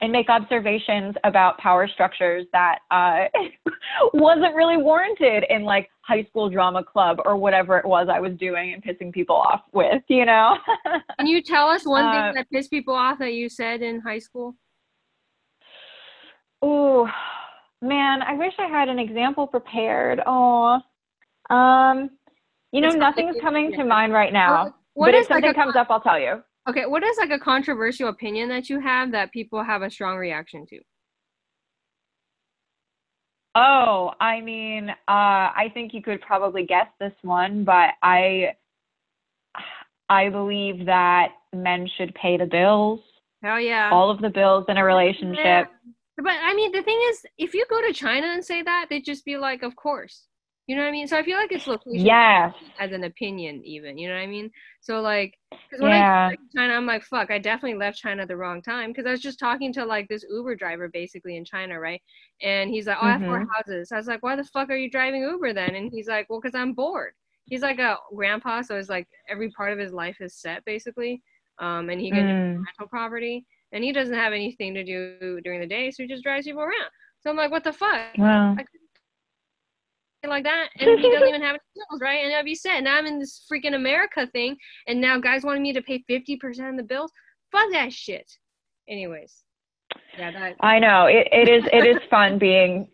and 0.00 0.12
make 0.12 0.28
observations 0.28 1.14
about 1.24 1.58
power 1.58 1.88
structures 1.88 2.46
that 2.52 2.78
uh, 2.90 3.24
wasn't 4.14 4.54
really 4.54 4.76
warranted 4.76 5.44
in 5.50 5.62
like 5.64 5.88
high 6.02 6.22
school 6.24 6.48
drama 6.48 6.84
club 6.84 7.18
or 7.24 7.36
whatever 7.36 7.78
it 7.78 7.84
was 7.84 8.08
I 8.10 8.20
was 8.20 8.32
doing 8.34 8.72
and 8.74 8.82
pissing 8.82 9.12
people 9.12 9.36
off 9.36 9.62
with, 9.72 10.02
you 10.08 10.24
know? 10.24 10.56
Can 11.18 11.26
you 11.26 11.42
tell 11.42 11.68
us 11.68 11.84
one 11.84 12.06
Uh, 12.06 12.12
thing 12.12 12.34
that 12.34 12.50
pissed 12.50 12.70
people 12.70 12.94
off 12.94 13.18
that 13.18 13.32
you 13.34 13.48
said 13.48 13.82
in 13.82 14.00
high 14.00 14.20
school? 14.20 14.54
Oh, 16.62 17.08
man, 17.82 18.22
I 18.22 18.34
wish 18.34 18.52
I 18.58 18.66
had 18.66 18.88
an 18.88 18.98
example 18.98 19.46
prepared. 19.46 20.20
Oh, 20.26 20.80
um, 21.50 22.10
you 22.72 22.80
know, 22.80 22.90
nothing's 22.90 23.36
coming 23.40 23.72
to 23.72 23.84
mind 23.84 24.12
right 24.12 24.32
now. 24.32 24.74
What- 24.94 25.06
but 25.06 25.14
if 25.14 25.30
like, 25.30 25.44
something 25.44 25.50
a 25.50 25.54
comes 25.54 25.72
con- 25.74 25.80
up, 25.82 25.90
I'll 25.90 26.00
tell 26.00 26.18
you. 26.18 26.42
Okay, 26.68 26.84
what 26.84 27.02
is 27.02 27.16
like 27.16 27.30
a 27.30 27.38
controversial 27.38 28.10
opinion 28.10 28.50
that 28.50 28.68
you 28.68 28.78
have 28.78 29.10
that 29.12 29.32
people 29.32 29.64
have 29.64 29.80
a 29.80 29.90
strong 29.90 30.18
reaction 30.18 30.66
to? 30.66 30.80
Oh, 33.54 34.12
I 34.20 34.42
mean, 34.42 34.90
uh, 34.90 34.92
I 35.08 35.70
think 35.72 35.94
you 35.94 36.02
could 36.02 36.20
probably 36.20 36.66
guess 36.66 36.86
this 37.00 37.14
one, 37.22 37.64
but 37.64 37.94
I, 38.02 38.54
I 40.10 40.28
believe 40.28 40.84
that 40.84 41.32
men 41.54 41.88
should 41.96 42.14
pay 42.14 42.36
the 42.36 42.44
bills, 42.44 43.00
Hell 43.42 43.58
yeah. 43.58 43.88
all 43.90 44.10
of 44.10 44.20
the 44.20 44.28
bills 44.28 44.66
in 44.68 44.76
a 44.76 44.84
relationship. 44.84 45.38
Yeah. 45.38 45.64
But 46.18 46.34
I 46.42 46.54
mean, 46.54 46.70
the 46.72 46.82
thing 46.82 47.00
is, 47.10 47.24
if 47.38 47.54
you 47.54 47.64
go 47.70 47.80
to 47.80 47.92
China 47.92 48.26
and 48.26 48.44
say 48.44 48.62
that, 48.62 48.86
they'd 48.90 49.04
just 49.04 49.24
be 49.24 49.38
like, 49.38 49.62
"Of 49.62 49.74
course." 49.74 50.27
You 50.68 50.76
know 50.76 50.82
what 50.84 50.88
I 50.90 50.92
mean? 50.92 51.08
So 51.08 51.18
I 51.18 51.24
feel 51.24 51.38
like 51.38 51.52
it's 51.52 51.66
location 51.68 52.06
Yes. 52.06 52.54
as 52.78 52.92
an 52.92 53.04
opinion, 53.04 53.62
even. 53.64 53.98
You 53.98 54.08
know 54.08 54.14
what 54.16 54.22
I 54.22 54.26
mean? 54.28 54.50
So 54.80 55.00
like, 55.02 55.38
because 55.70 55.82
when 55.82 55.92
I 55.92 56.00
Yeah. 56.00 56.30
to 56.30 56.36
China, 56.56 56.74
I'm 56.74 56.86
like, 56.86 57.02
"Fuck!" 57.04 57.30
I 57.30 57.38
definitely 57.38 57.78
left 57.78 57.98
China 57.98 58.26
the 58.26 58.36
wrong 58.36 58.62
time 58.62 58.90
because 58.90 59.06
I 59.06 59.12
was 59.12 59.20
just 59.22 59.38
talking 59.40 59.72
to 59.74 59.84
like 59.86 60.08
this 60.08 60.24
Uber 60.30 60.56
driver 60.56 60.88
basically 60.88 61.36
in 61.38 61.44
China, 61.44 61.80
right? 61.80 62.02
And 62.42 62.70
he's 62.70 62.86
like, 62.86 62.98
"Oh, 63.00 63.06
I 63.06 63.12
have 63.14 63.24
four 63.24 63.40
Mhm. 63.40 63.48
houses." 63.56 63.92
I 63.92 63.96
was 63.96 64.06
like, 64.08 64.22
"Why 64.22 64.36
the 64.36 64.44
fuck 64.44 64.70
are 64.70 64.76
you 64.76 64.90
driving 64.90 65.22
Uber 65.22 65.54
then?" 65.54 65.74
And 65.76 65.90
he's 65.92 66.08
like, 66.08 66.28
"Well, 66.30 66.40
because 66.40 66.54
I'm 66.54 66.74
bored." 66.74 67.14
He's 67.46 67.62
like 67.62 67.78
a 67.80 67.98
grandpa, 68.14 68.62
so 68.62 68.76
it's 68.76 68.90
like 68.90 69.08
every 69.28 69.50
part 69.50 69.72
of 69.72 69.78
his 69.78 69.92
life 69.92 70.20
is 70.20 70.34
set 70.36 70.64
basically, 70.66 71.22
um, 71.58 71.90
and 71.90 72.00
he 72.00 72.12
gets 72.12 72.28
Mm. 72.28 72.64
rental 72.66 72.88
property 72.88 73.46
and 73.72 73.84
he 73.84 73.92
doesn't 73.92 74.14
have 74.14 74.32
anything 74.34 74.74
to 74.74 74.84
do 74.84 75.40
during 75.42 75.60
the 75.60 75.66
day, 75.66 75.90
so 75.90 76.02
he 76.02 76.08
just 76.08 76.22
drives 76.24 76.46
people 76.46 76.62
around. 76.62 76.90
So 77.20 77.30
I'm 77.30 77.36
like, 77.36 77.50
what 77.50 77.64
the 77.64 77.72
fuck? 77.72 78.18
Well, 78.18 78.56
Like 80.26 80.44
that, 80.44 80.70
and 80.78 80.98
he 81.00 81.10
doesn't 81.10 81.28
even 81.28 81.40
have 81.40 81.52
any 81.54 81.60
bills, 81.76 82.00
right? 82.00 82.24
And 82.24 82.34
I'd 82.34 82.44
be 82.44 82.54
set. 82.54 82.82
Now 82.82 82.98
I'm 82.98 83.06
in 83.06 83.20
this 83.20 83.46
freaking 83.50 83.74
America 83.74 84.26
thing, 84.32 84.56
and 84.88 85.00
now 85.00 85.18
guys 85.18 85.44
wanting 85.44 85.62
me 85.62 85.72
to 85.72 85.82
pay 85.82 86.02
50% 86.10 86.70
of 86.70 86.76
the 86.76 86.82
bills. 86.82 87.12
Fuck 87.52 87.70
that 87.72 87.92
shit. 87.92 88.28
Anyways, 88.88 89.44
yeah, 90.18 90.32
that. 90.32 90.56
I 90.60 90.80
know 90.80 91.06
it, 91.06 91.28
it 91.30 91.48
is. 91.48 91.64
It 91.72 91.86
is 91.86 91.98
fun 92.10 92.38
being. 92.38 92.88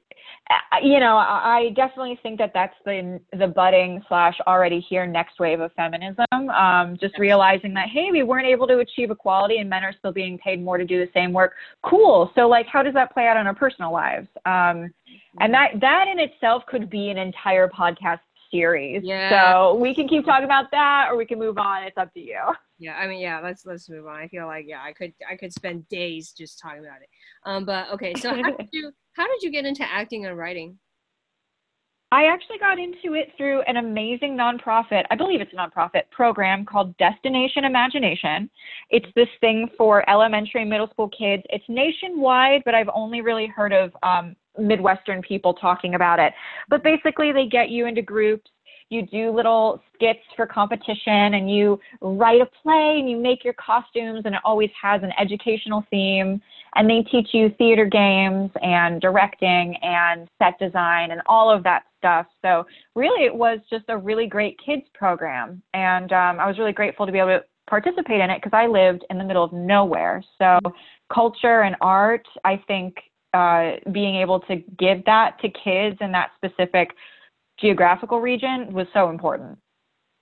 You 0.82 1.00
know, 1.00 1.16
I 1.16 1.58
I 1.58 1.70
definitely 1.74 2.18
think 2.22 2.38
that 2.38 2.50
that's 2.52 2.74
the 2.84 3.20
the 3.38 3.46
budding 3.46 4.02
slash 4.08 4.36
already 4.46 4.80
here 4.80 5.06
next 5.06 5.40
wave 5.40 5.60
of 5.60 5.72
feminism. 5.72 6.26
Um, 6.32 6.98
just 7.00 7.18
realizing 7.18 7.72
that 7.74 7.88
hey, 7.88 8.08
we 8.10 8.22
weren't 8.22 8.46
able 8.46 8.66
to 8.66 8.78
achieve 8.78 9.10
equality, 9.10 9.58
and 9.58 9.70
men 9.70 9.84
are 9.84 9.94
still 9.98 10.12
being 10.12 10.36
paid 10.38 10.62
more 10.62 10.76
to 10.76 10.84
do 10.84 10.98
the 10.98 11.10
same 11.14 11.32
work. 11.32 11.54
Cool. 11.82 12.30
So 12.34 12.48
like, 12.48 12.66
how 12.66 12.82
does 12.82 12.94
that 12.94 13.12
play 13.14 13.26
out 13.26 13.38
in 13.38 13.46
our 13.46 13.54
personal 13.54 13.92
lives? 13.92 14.28
Um, 14.44 14.92
and 15.40 15.54
that 15.54 15.80
that 15.80 16.06
in 16.12 16.18
itself 16.18 16.64
could 16.66 16.90
be 16.90 17.08
an 17.08 17.18
entire 17.18 17.68
podcast 17.68 18.20
series. 18.50 19.02
Yeah. 19.02 19.30
So 19.30 19.74
we 19.74 19.94
can 19.94 20.08
keep 20.08 20.24
talking 20.24 20.44
about 20.44 20.70
that, 20.72 21.06
or 21.10 21.16
we 21.16 21.24
can 21.26 21.38
move 21.38 21.58
on. 21.58 21.84
It's 21.84 21.96
up 21.96 22.12
to 22.14 22.20
you. 22.20 22.40
Yeah, 22.78 22.96
I 22.96 23.06
mean, 23.06 23.20
yeah. 23.20 23.40
Let's 23.40 23.64
let's 23.64 23.88
move 23.88 24.06
on. 24.06 24.16
I 24.16 24.28
feel 24.28 24.46
like 24.46 24.66
yeah, 24.66 24.82
I 24.82 24.92
could 24.92 25.12
I 25.30 25.36
could 25.36 25.52
spend 25.52 25.88
days 25.88 26.32
just 26.36 26.58
talking 26.58 26.80
about 26.80 27.02
it. 27.02 27.08
Um, 27.44 27.64
but 27.64 27.90
okay. 27.92 28.14
So 28.14 28.30
how 28.30 28.42
did 28.42 28.68
you 28.72 28.92
how 29.12 29.26
did 29.26 29.42
you 29.42 29.50
get 29.50 29.64
into 29.64 29.84
acting 29.84 30.26
and 30.26 30.36
writing? 30.36 30.78
I 32.14 32.26
actually 32.26 32.58
got 32.58 32.78
into 32.78 33.14
it 33.14 33.32
through 33.36 33.62
an 33.62 33.76
amazing 33.76 34.36
nonprofit, 34.36 35.02
I 35.10 35.16
believe 35.16 35.40
it's 35.40 35.52
a 35.52 35.56
nonprofit 35.56 36.02
program 36.12 36.64
called 36.64 36.96
Destination 36.96 37.64
Imagination. 37.64 38.48
It's 38.90 39.08
this 39.16 39.26
thing 39.40 39.68
for 39.76 40.08
elementary 40.08 40.60
and 40.60 40.70
middle 40.70 40.86
school 40.90 41.08
kids. 41.08 41.42
It's 41.48 41.64
nationwide, 41.68 42.62
but 42.64 42.72
I've 42.72 42.90
only 42.94 43.20
really 43.20 43.48
heard 43.48 43.72
of 43.72 43.90
um, 44.04 44.36
Midwestern 44.56 45.22
people 45.22 45.54
talking 45.54 45.96
about 45.96 46.20
it. 46.20 46.32
But 46.68 46.84
basically, 46.84 47.32
they 47.32 47.46
get 47.46 47.70
you 47.70 47.86
into 47.86 48.00
groups. 48.02 48.48
You 48.90 49.06
do 49.06 49.30
little 49.30 49.82
skits 49.94 50.20
for 50.36 50.46
competition 50.46 51.34
and 51.34 51.50
you 51.50 51.80
write 52.00 52.40
a 52.40 52.46
play 52.62 52.96
and 52.98 53.10
you 53.10 53.16
make 53.16 53.44
your 53.44 53.54
costumes 53.54 54.22
and 54.24 54.34
it 54.34 54.40
always 54.44 54.70
has 54.80 55.02
an 55.02 55.12
educational 55.18 55.84
theme 55.90 56.40
and 56.76 56.90
they 56.90 57.02
teach 57.10 57.28
you 57.32 57.50
theater 57.56 57.86
games 57.86 58.50
and 58.62 59.00
directing 59.00 59.76
and 59.82 60.28
set 60.38 60.58
design 60.58 61.12
and 61.12 61.20
all 61.26 61.50
of 61.50 61.62
that 61.64 61.84
stuff. 61.98 62.26
So 62.42 62.66
really 62.94 63.24
it 63.24 63.34
was 63.34 63.58
just 63.70 63.84
a 63.88 63.96
really 63.96 64.26
great 64.26 64.58
kids 64.64 64.82
program. 64.92 65.62
And 65.72 66.12
um, 66.12 66.40
I 66.40 66.46
was 66.46 66.58
really 66.58 66.72
grateful 66.72 67.06
to 67.06 67.12
be 67.12 67.18
able 67.18 67.38
to 67.38 67.44
participate 67.68 68.20
in 68.20 68.30
it 68.30 68.42
because 68.42 68.56
I 68.56 68.66
lived 68.66 69.04
in 69.10 69.18
the 69.18 69.24
middle 69.24 69.44
of 69.44 69.52
nowhere. 69.52 70.22
So 70.38 70.58
culture 71.12 71.62
and 71.62 71.76
art, 71.80 72.26
I 72.44 72.62
think 72.66 72.96
uh, 73.32 73.72
being 73.92 74.16
able 74.16 74.40
to 74.40 74.56
give 74.78 75.04
that 75.06 75.40
to 75.40 75.48
kids 75.48 75.96
in 76.00 76.12
that 76.12 76.30
specific 76.36 76.90
geographical 77.60 78.20
region 78.20 78.72
was 78.72 78.86
so 78.92 79.10
important. 79.10 79.58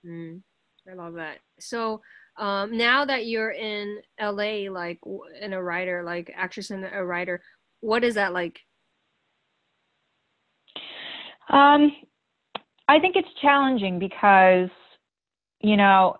Mm, 0.05 0.41
I 0.89 0.93
love 0.93 1.13
that. 1.15 1.39
So 1.59 2.01
um, 2.37 2.77
now 2.77 3.05
that 3.05 3.25
you're 3.25 3.51
in 3.51 3.99
LA, 4.19 4.71
like 4.71 4.99
in 5.41 5.53
a 5.53 5.61
writer, 5.61 6.03
like 6.03 6.31
actress 6.35 6.71
and 6.71 6.85
a 6.91 7.03
writer, 7.03 7.41
what 7.81 8.03
is 8.03 8.15
that 8.15 8.33
like? 8.33 8.59
Um, 11.49 11.91
I 12.87 12.99
think 12.99 13.15
it's 13.15 13.29
challenging 13.41 13.99
because, 13.99 14.69
you 15.59 15.77
know, 15.77 16.15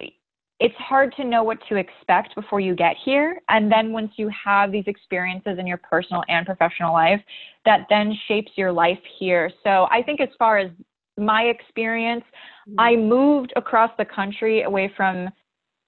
it's 0.59 0.75
hard 0.77 1.13
to 1.17 1.23
know 1.23 1.43
what 1.43 1.57
to 1.67 1.75
expect 1.75 2.35
before 2.35 2.59
you 2.59 2.75
get 2.75 2.95
here. 3.03 3.41
And 3.49 3.71
then 3.71 3.91
once 3.91 4.11
you 4.15 4.29
have 4.29 4.71
these 4.71 4.85
experiences 4.87 5.57
in 5.59 5.67
your 5.67 5.77
personal 5.77 6.23
and 6.29 6.45
professional 6.45 6.93
life, 6.93 7.21
that 7.65 7.87
then 7.89 8.13
shapes 8.27 8.51
your 8.55 8.71
life 8.71 8.99
here. 9.19 9.51
So 9.63 9.87
I 9.91 10.01
think 10.03 10.21
as 10.21 10.29
far 10.37 10.57
as 10.57 10.71
my 11.17 11.43
experience, 11.43 12.23
mm-hmm. 12.67 12.79
I 12.79 12.95
moved 12.95 13.53
across 13.55 13.91
the 13.97 14.05
country 14.05 14.63
away 14.63 14.91
from 14.95 15.29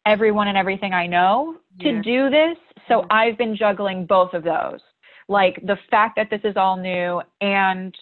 everyone 0.05 0.47
and 0.47 0.57
everything 0.57 0.93
I 0.93 1.07
know 1.07 1.57
to 1.81 2.01
do 2.01 2.29
this. 2.29 2.57
So 2.87 3.01
mm-hmm. 3.01 3.11
I've 3.11 3.37
been 3.37 3.55
juggling 3.55 4.05
both 4.05 4.33
of 4.33 4.43
those. 4.43 4.79
Like 5.27 5.59
the 5.65 5.77
fact 5.89 6.15
that 6.17 6.29
this 6.29 6.41
is 6.43 6.55
all 6.55 6.77
new 6.77 7.21
and 7.41 7.95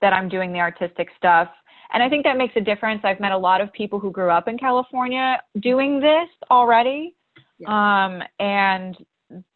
that 0.00 0.14
I'm 0.14 0.28
doing 0.28 0.52
the 0.52 0.60
artistic 0.60 1.08
stuff 1.16 1.48
and 1.92 2.02
I 2.02 2.08
think 2.08 2.24
that 2.24 2.36
makes 2.36 2.54
a 2.56 2.60
difference. 2.60 3.00
I've 3.04 3.20
met 3.20 3.32
a 3.32 3.38
lot 3.38 3.60
of 3.60 3.72
people 3.72 3.98
who 3.98 4.10
grew 4.10 4.30
up 4.30 4.48
in 4.48 4.58
California 4.58 5.42
doing 5.60 6.00
this 6.00 6.28
already. 6.50 7.16
Yeah. 7.58 7.68
Um, 8.06 8.22
and 8.38 8.96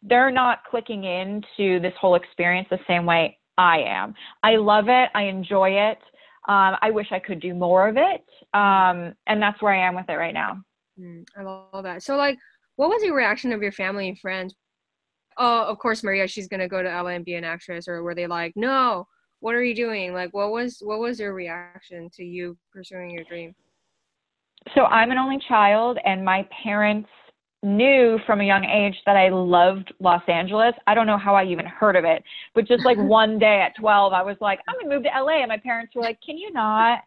they're 0.03 0.31
not 0.31 0.59
clicking 0.69 1.03
into 1.03 1.79
this 1.79 1.93
whole 1.99 2.15
experience 2.15 2.67
the 2.69 2.79
same 2.87 3.05
way 3.05 3.37
I 3.57 3.79
am. 3.79 4.13
I 4.43 4.57
love 4.57 4.85
it. 4.89 5.09
I 5.15 5.23
enjoy 5.23 5.71
it. 5.71 5.97
Um, 6.47 6.75
I 6.81 6.91
wish 6.91 7.07
I 7.11 7.19
could 7.19 7.39
do 7.39 7.53
more 7.53 7.87
of 7.87 7.97
it. 7.97 8.23
Um, 8.53 9.13
and 9.27 9.41
that's 9.41 9.61
where 9.61 9.73
I 9.73 9.87
am 9.87 9.95
with 9.95 10.09
it 10.09 10.13
right 10.13 10.33
now. 10.33 10.61
Mm, 10.99 11.25
I 11.37 11.41
love 11.41 11.83
that. 11.83 12.03
So, 12.03 12.15
like, 12.15 12.37
what 12.75 12.89
was 12.89 13.03
your 13.03 13.15
reaction 13.15 13.51
of 13.51 13.61
your 13.61 13.71
family 13.71 14.09
and 14.09 14.19
friends? 14.19 14.53
Oh, 15.37 15.63
of 15.63 15.79
course, 15.79 16.03
Maria, 16.03 16.27
she's 16.27 16.47
going 16.47 16.61
to 16.61 16.67
go 16.67 16.81
to 16.81 16.89
LA 16.89 17.09
and 17.09 17.25
be 17.25 17.35
an 17.35 17.43
actress. 17.43 17.87
Or 17.87 18.03
were 18.03 18.15
they 18.15 18.27
like, 18.27 18.53
no, 18.55 19.07
what 19.45 19.53
are 19.53 19.63
you 19.63 19.75
doing 19.75 20.11
like 20.11 20.33
what 20.33 20.51
was 20.51 20.79
what 20.81 20.99
was 20.99 21.19
your 21.19 21.33
reaction 21.35 22.09
to 22.11 22.23
you 22.23 22.57
pursuing 22.73 23.11
your 23.11 23.23
dream 23.25 23.53
so 24.73 24.85
i'm 24.85 25.11
an 25.11 25.19
only 25.19 25.39
child 25.47 25.99
and 26.03 26.25
my 26.25 26.47
parents 26.63 27.09
knew 27.65 28.19
from 28.25 28.41
a 28.41 28.43
young 28.43 28.63
age 28.63 28.95
that 29.05 29.17
i 29.17 29.29
loved 29.29 29.93
los 29.99 30.21
angeles. 30.27 30.73
I 30.87 30.93
don't 30.93 31.07
know 31.07 31.17
how 31.17 31.35
i 31.35 31.43
even 31.43 31.65
heard 31.65 31.95
of 31.95 32.05
it 32.05 32.23
but 32.53 32.67
just 32.67 32.85
like 32.85 32.97
one 32.99 33.39
day 33.39 33.61
at 33.61 33.75
12 33.79 34.13
i 34.13 34.21
was 34.21 34.37
like 34.39 34.59
i'm 34.67 34.75
going 34.75 34.89
to 34.89 34.95
move 34.95 35.03
to 35.03 35.23
la 35.23 35.41
and 35.41 35.49
my 35.49 35.57
parents 35.57 35.95
were 35.95 36.01
like 36.01 36.19
can 36.25 36.37
you 36.37 36.51
not? 36.51 36.99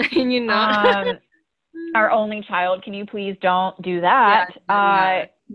Can 0.10 0.30
you 0.30 0.40
not? 0.40 1.08
Um, 1.08 1.18
our 1.94 2.10
only 2.20 2.42
child 2.48 2.82
can 2.82 2.94
you 2.94 3.04
please 3.04 3.36
don't 3.42 3.80
do 3.82 4.00
that? 4.00 4.48
Yeah, 4.68 5.26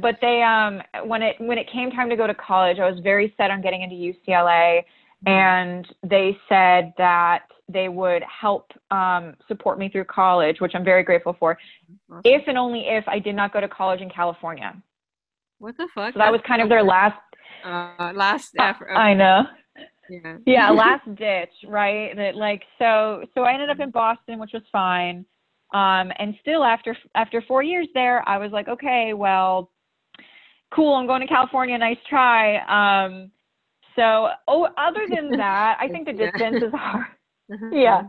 but 0.00 0.16
they 0.20 0.42
um 0.42 0.82
when 1.08 1.22
it 1.22 1.36
when 1.40 1.58
it 1.58 1.70
came 1.72 1.90
time 1.90 2.08
to 2.10 2.16
go 2.16 2.26
to 2.26 2.34
college, 2.34 2.78
I 2.78 2.90
was 2.90 3.00
very 3.00 3.34
set 3.36 3.50
on 3.50 3.62
getting 3.62 3.82
into 3.82 3.96
UCLA. 3.96 4.82
And 5.26 5.86
they 6.02 6.36
said 6.48 6.92
that 6.98 7.42
they 7.68 7.88
would 7.88 8.22
help 8.22 8.72
um, 8.90 9.34
support 9.48 9.78
me 9.78 9.88
through 9.88 10.04
college, 10.04 10.60
which 10.60 10.72
I'm 10.74 10.84
very 10.84 11.02
grateful 11.02 11.36
for. 11.38 11.56
Awesome. 12.10 12.22
If 12.24 12.42
and 12.46 12.58
only 12.58 12.86
if 12.88 13.04
I 13.08 13.18
did 13.18 13.34
not 13.34 13.52
go 13.52 13.60
to 13.60 13.68
college 13.68 14.00
in 14.00 14.10
California. 14.10 14.74
What 15.58 15.76
the 15.76 15.88
fuck? 15.94 16.12
So 16.12 16.18
that 16.18 16.32
was 16.32 16.40
kind 16.46 16.60
of 16.60 16.68
their 16.68 16.82
last 16.82 17.18
uh, 17.64 18.12
last 18.14 18.54
effort. 18.58 18.90
I 18.90 19.14
know. 19.14 19.42
Yeah. 20.10 20.36
yeah, 20.46 20.70
last 20.72 21.06
ditch, 21.14 21.52
right? 21.66 22.14
That 22.16 22.34
like 22.36 22.62
so 22.78 23.24
so 23.34 23.42
I 23.42 23.54
ended 23.54 23.70
up 23.70 23.80
in 23.80 23.90
Boston, 23.90 24.38
which 24.38 24.50
was 24.52 24.62
fine. 24.70 25.24
Um, 25.72 26.12
and 26.18 26.34
still 26.40 26.62
after 26.64 26.96
after 27.14 27.42
four 27.42 27.62
years 27.62 27.88
there, 27.94 28.26
I 28.28 28.38
was 28.38 28.52
like, 28.52 28.68
okay, 28.68 29.12
well, 29.14 29.70
cool, 30.74 30.94
I'm 30.94 31.06
going 31.06 31.22
to 31.22 31.26
California, 31.26 31.78
nice 31.78 31.96
try. 32.08 32.58
Um, 33.06 33.30
so, 33.96 34.28
oh, 34.48 34.68
other 34.76 35.06
than 35.08 35.30
that, 35.38 35.76
I 35.80 35.88
think 35.88 36.06
the 36.06 36.12
distance 36.24 36.56
is 36.56 36.72
hard. 36.72 37.06
Mm-hmm. 37.50 37.74
yeah. 37.74 38.02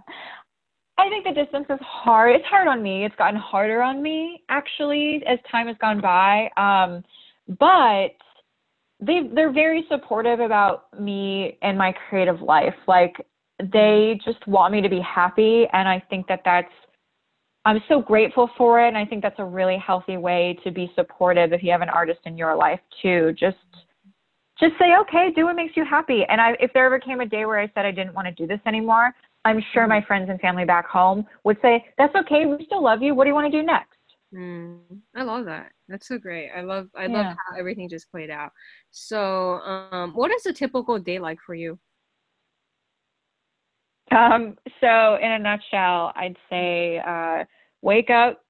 I 0.98 1.10
think 1.10 1.26
the 1.26 1.34
distance 1.34 1.66
is 1.70 1.80
hard. 1.82 2.36
It's 2.36 2.46
hard 2.46 2.68
on 2.68 2.82
me. 2.82 3.06
It's 3.06 3.16
gotten 3.18 3.40
harder 3.40 3.82
on 3.82 4.02
me 4.02 4.44
actually 4.50 5.22
as 5.28 5.40
time 5.52 5.68
has 5.68 5.76
gone 5.82 6.00
by. 6.00 6.50
Um, 6.56 7.04
but 7.60 8.16
they 9.02 9.30
they're 9.34 9.52
very 9.52 9.86
supportive 9.90 10.40
about 10.40 11.00
me 11.00 11.58
and 11.62 11.78
my 11.78 11.94
creative 12.10 12.42
life. 12.42 12.76
Like 12.88 13.14
they 13.60 14.20
just 14.24 14.46
want 14.48 14.74
me 14.74 14.82
to 14.82 14.90
be 14.90 15.02
happy, 15.02 15.68
and 15.74 15.88
I 15.88 16.02
think 16.10 16.28
that 16.28 16.42
that's 16.46 16.72
I'm 17.66 17.82
so 17.90 18.02
grateful 18.02 18.50
for 18.58 18.80
it. 18.80 18.88
And 18.88 18.98
I 18.98 19.06
think 19.06 19.22
that's 19.22 19.40
a 19.40 19.46
really 19.46 19.78
healthy 19.78 20.18
way 20.18 20.58
to 20.64 20.72
be 20.72 20.92
supportive 20.96 21.52
if 21.52 21.62
you 21.62 21.72
have 21.72 21.82
an 21.82 21.90
artist 21.90 22.20
in 22.26 22.38
your 22.38 22.56
life 22.56 22.80
too. 23.02 23.34
Just 23.38 23.58
just 24.60 24.74
say, 24.80 24.96
okay, 25.02 25.32
do 25.36 25.46
what 25.46 25.56
makes 25.56 25.76
you 25.76 25.84
happy. 25.84 26.24
And 26.30 26.40
I, 26.40 26.52
if 26.60 26.72
there 26.74 26.86
ever 26.86 27.00
came 27.00 27.20
a 27.20 27.26
day 27.26 27.46
where 27.46 27.60
I 27.60 27.70
said 27.74 27.86
I 27.86 27.92
didn't 27.92 28.14
want 28.14 28.28
to 28.28 28.34
do 28.34 28.48
this 28.48 28.60
anymore, 28.66 29.14
I'm 29.44 29.62
sure 29.74 29.88
my 29.88 30.02
friends 30.02 30.30
and 30.30 30.40
family 30.40 30.66
back 30.66 30.88
home 30.88 31.26
would 31.44 31.58
say, 31.62 31.86
that's 31.98 32.16
okay. 32.16 32.46
We 32.46 32.66
still 32.66 32.84
love 32.84 33.02
you. 33.02 33.14
What 33.14 33.26
do 33.26 33.30
you 33.30 33.36
want 33.36 33.52
to 33.52 33.60
do 33.60 33.66
next? 33.66 33.98
Mm, 34.34 34.80
I 35.16 35.24
love 35.24 35.46
that. 35.46 35.72
That's 35.88 36.08
so 36.08 36.18
great. 36.18 36.50
I 36.56 36.62
love, 36.62 36.88
I 36.96 37.06
yeah. 37.06 37.18
love 37.18 37.26
how 37.26 37.58
everything 37.58 37.90
just 37.90 38.10
played 38.10 38.30
out. 38.30 38.52
So, 38.92 39.60
um, 39.60 40.14
what 40.14 40.32
is 40.32 40.46
a 40.46 40.54
typical 40.54 40.98
day 41.00 41.20
like 41.20 41.38
for 41.46 41.54
you? 41.54 41.78
Um, 44.12 44.56
so 44.82 45.18
in 45.22 45.32
a 45.32 45.40
nutshell, 45.40 46.14
I'd 46.16 46.38
say 46.50 47.02
uh, 47.06 47.44
wake 47.82 48.10
up, 48.10 48.42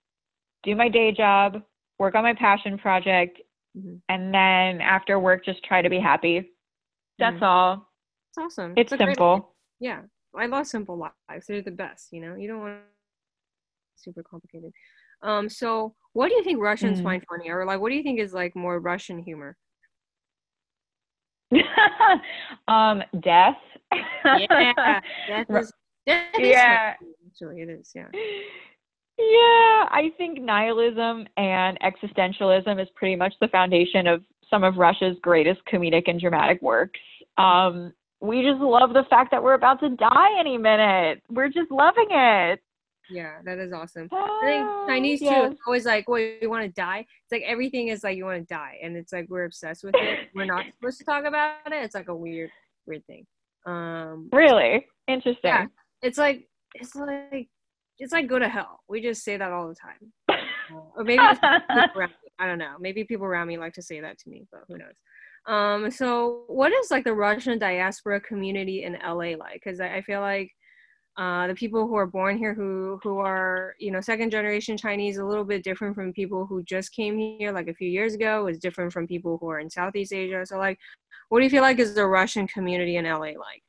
do 0.64 0.76
my 0.76 0.90
day 0.90 1.12
job, 1.12 1.62
work 1.98 2.16
on 2.16 2.24
my 2.24 2.34
passion 2.34 2.78
project, 2.78 3.40
mm-hmm. 3.78 3.96
and 4.10 4.34
then 4.34 4.82
after 4.82 5.20
work, 5.20 5.46
just 5.46 5.64
try 5.64 5.82
to 5.82 5.90
be 5.90 6.00
happy. 6.00 6.52
That's 7.20 7.36
mm-hmm. 7.36 7.44
all. 7.44 7.90
It's 8.30 8.38
awesome. 8.38 8.74
It's, 8.76 8.92
it's 8.92 9.02
simple. 9.02 9.56
Yeah, 9.80 10.02
I 10.36 10.46
love 10.48 10.68
simple 10.68 10.98
lives. 10.98 11.48
They're 11.48 11.62
the 11.62 11.72
best. 11.72 12.10
You 12.12 12.22
know, 12.22 12.36
you 12.36 12.48
don't 12.48 12.60
want 12.60 12.80
super 13.96 14.24
complicated. 14.24 14.72
Um, 15.22 15.50
so 15.50 15.96
what 16.14 16.30
do 16.30 16.36
you 16.36 16.44
think 16.44 16.62
Russians 16.62 17.00
mm. 17.00 17.04
find 17.04 17.24
funny, 17.30 17.50
or 17.50 17.66
like, 17.66 17.80
what 17.80 17.90
do 17.90 17.96
you 17.96 18.04
think 18.04 18.20
is 18.20 18.34
like 18.34 18.56
more 18.56 18.80
Russian 18.80 19.20
humor? 19.20 19.58
um, 22.68 23.04
death. 23.22 23.58
yeah, 23.94 25.00
death 25.28 25.46
is, 25.50 25.74
death 26.06 26.26
is 26.40 26.48
yeah. 26.48 26.94
Actually, 27.28 27.62
it 27.62 27.70
is. 27.70 27.92
Yeah. 27.96 28.08
Yeah, 29.18 29.88
I 29.92 30.12
think 30.18 30.42
nihilism 30.42 31.26
and 31.38 31.80
existentialism 31.80 32.82
is 32.82 32.90
pretty 32.96 33.16
much 33.16 33.34
the 33.40 33.48
foundation 33.48 34.08
of 34.08 34.24
some 34.50 34.64
of 34.64 34.76
Russia's 34.78 35.18
greatest 35.22 35.62
comedic 35.72 36.04
and 36.08 36.20
dramatic 36.20 36.62
works. 36.62 37.00
Um, 37.38 37.94
we 38.20 38.42
just 38.42 38.60
love 38.60 38.94
the 38.94 39.06
fact 39.10 39.32
that 39.32 39.42
we're 39.42 39.54
about 39.54 39.80
to 39.82 39.90
die 39.90 40.40
any 40.40 40.58
minute. 40.58 41.22
We're 41.30 41.50
just 41.50 41.72
loving 41.72 42.08
it. 42.10 42.60
Yeah, 43.10 43.36
that 43.46 43.60
is 43.60 43.72
awesome. 43.72 44.10
I 44.12 44.42
think 44.44 44.68
ah, 44.68 44.88
Chinese 44.88 45.20
too. 45.20 45.28
It's 45.30 45.62
always 45.68 45.86
like, 45.86 46.10
"Well, 46.10 46.20
you 46.20 46.50
want 46.50 46.64
to 46.64 46.70
die?" 46.70 47.00
It's 47.00 47.32
like 47.32 47.44
everything 47.46 47.90
is 47.90 48.04
like 48.04 48.18
you 48.18 48.26
want 48.26 48.48
to 48.48 48.54
die, 48.54 48.80
and 48.82 48.98
it's 48.98 49.14
like 49.14 49.28
we're 49.30 49.46
obsessed 49.46 49.84
with 49.84 49.94
it. 49.96 50.30
We're 50.36 50.46
not 50.46 50.66
supposed 50.74 50.98
to 51.00 51.06
talk 51.06 51.26
about 51.26 51.58
it. 51.68 51.84
It's 51.84 51.94
like 51.94 52.08
a 52.08 52.16
weird, 52.16 52.50
weird 52.88 53.06
thing. 53.06 53.28
Um, 53.66 54.30
really 54.32 54.88
interesting. 55.08 55.38
Yeah, 55.44 55.68
it's 56.02 56.18
like 56.18 56.48
it's 56.74 56.96
like 56.96 57.48
it's 58.00 58.14
like 58.14 58.28
go 58.28 58.40
to 58.40 58.50
hell. 58.50 58.82
We 58.88 59.02
just 59.02 59.24
say 59.24 59.38
that 59.38 59.52
all 59.52 59.68
the 59.68 59.76
time. 59.76 60.40
or 60.96 61.04
maybe 61.04 61.22
I 61.22 62.46
don't 62.46 62.58
know. 62.58 62.76
Maybe 62.80 63.04
people 63.04 63.26
around 63.26 63.48
me 63.48 63.58
like 63.58 63.74
to 63.74 63.82
say 63.82 64.02
that 64.02 64.18
to 64.20 64.30
me, 64.30 64.46
but 64.52 64.64
who 64.68 64.78
knows? 64.78 64.96
Um, 65.48 65.92
so 65.92 66.44
what 66.48 66.74
is 66.74 66.92
like 66.92 67.04
the 67.04 67.14
Russian 67.14 67.60
diaspora 67.60 68.20
community 68.20 68.84
in 68.84 68.98
LA 69.04 69.38
like? 69.38 69.62
Because 69.64 69.80
I, 69.80 69.98
I 69.98 70.02
feel 70.02 70.22
like 70.22 70.52
uh, 71.18 71.48
the 71.48 71.56
people 71.56 71.88
who 71.88 71.96
are 71.96 72.06
born 72.06 72.38
here 72.38 72.54
who 72.54 73.00
who 73.02 73.20
are 73.20 73.74
you 73.80 73.90
know 73.90 74.02
second 74.02 74.32
generation 74.32 74.76
chinese 74.76 75.18
a 75.18 75.24
little 75.24 75.46
bit 75.46 75.64
different 75.64 75.96
from 75.96 76.12
people 76.12 76.46
who 76.46 76.62
just 76.64 76.94
came 76.94 77.18
here 77.18 77.54
like 77.54 77.70
a 77.70 77.74
few 77.74 77.90
years 77.90 78.16
ago 78.16 78.48
is 78.48 78.60
different 78.60 78.92
from 78.92 79.08
people 79.08 79.38
who 79.40 79.50
are 79.50 79.60
in 79.60 79.70
southeast 79.70 80.12
asia 80.12 80.46
so 80.46 80.58
like 80.58 80.78
what 81.30 81.40
do 81.40 81.46
you 81.46 81.50
feel 81.50 81.62
like 81.62 81.80
is 81.80 81.96
the 81.96 82.06
russian 82.06 82.46
community 82.48 82.98
in 82.98 83.06
la 83.06 83.18
like 83.18 83.64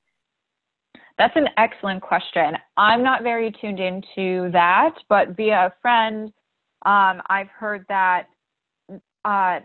That's 1.19 1.35
an 1.37 1.49
excellent 1.57 2.03
question. 2.03 2.55
I'm 2.77 3.03
not 3.03 3.23
very 3.23 3.51
tuned 3.61 3.81
into 3.81 4.51
that, 4.53 4.95
but 5.09 5.37
via 5.37 5.67
a 5.67 5.73
friend, 5.81 6.33
um, 6.85 7.23
I've 7.29 7.49
heard 7.49 7.87
that 7.89 8.27
uh, 9.25 9.61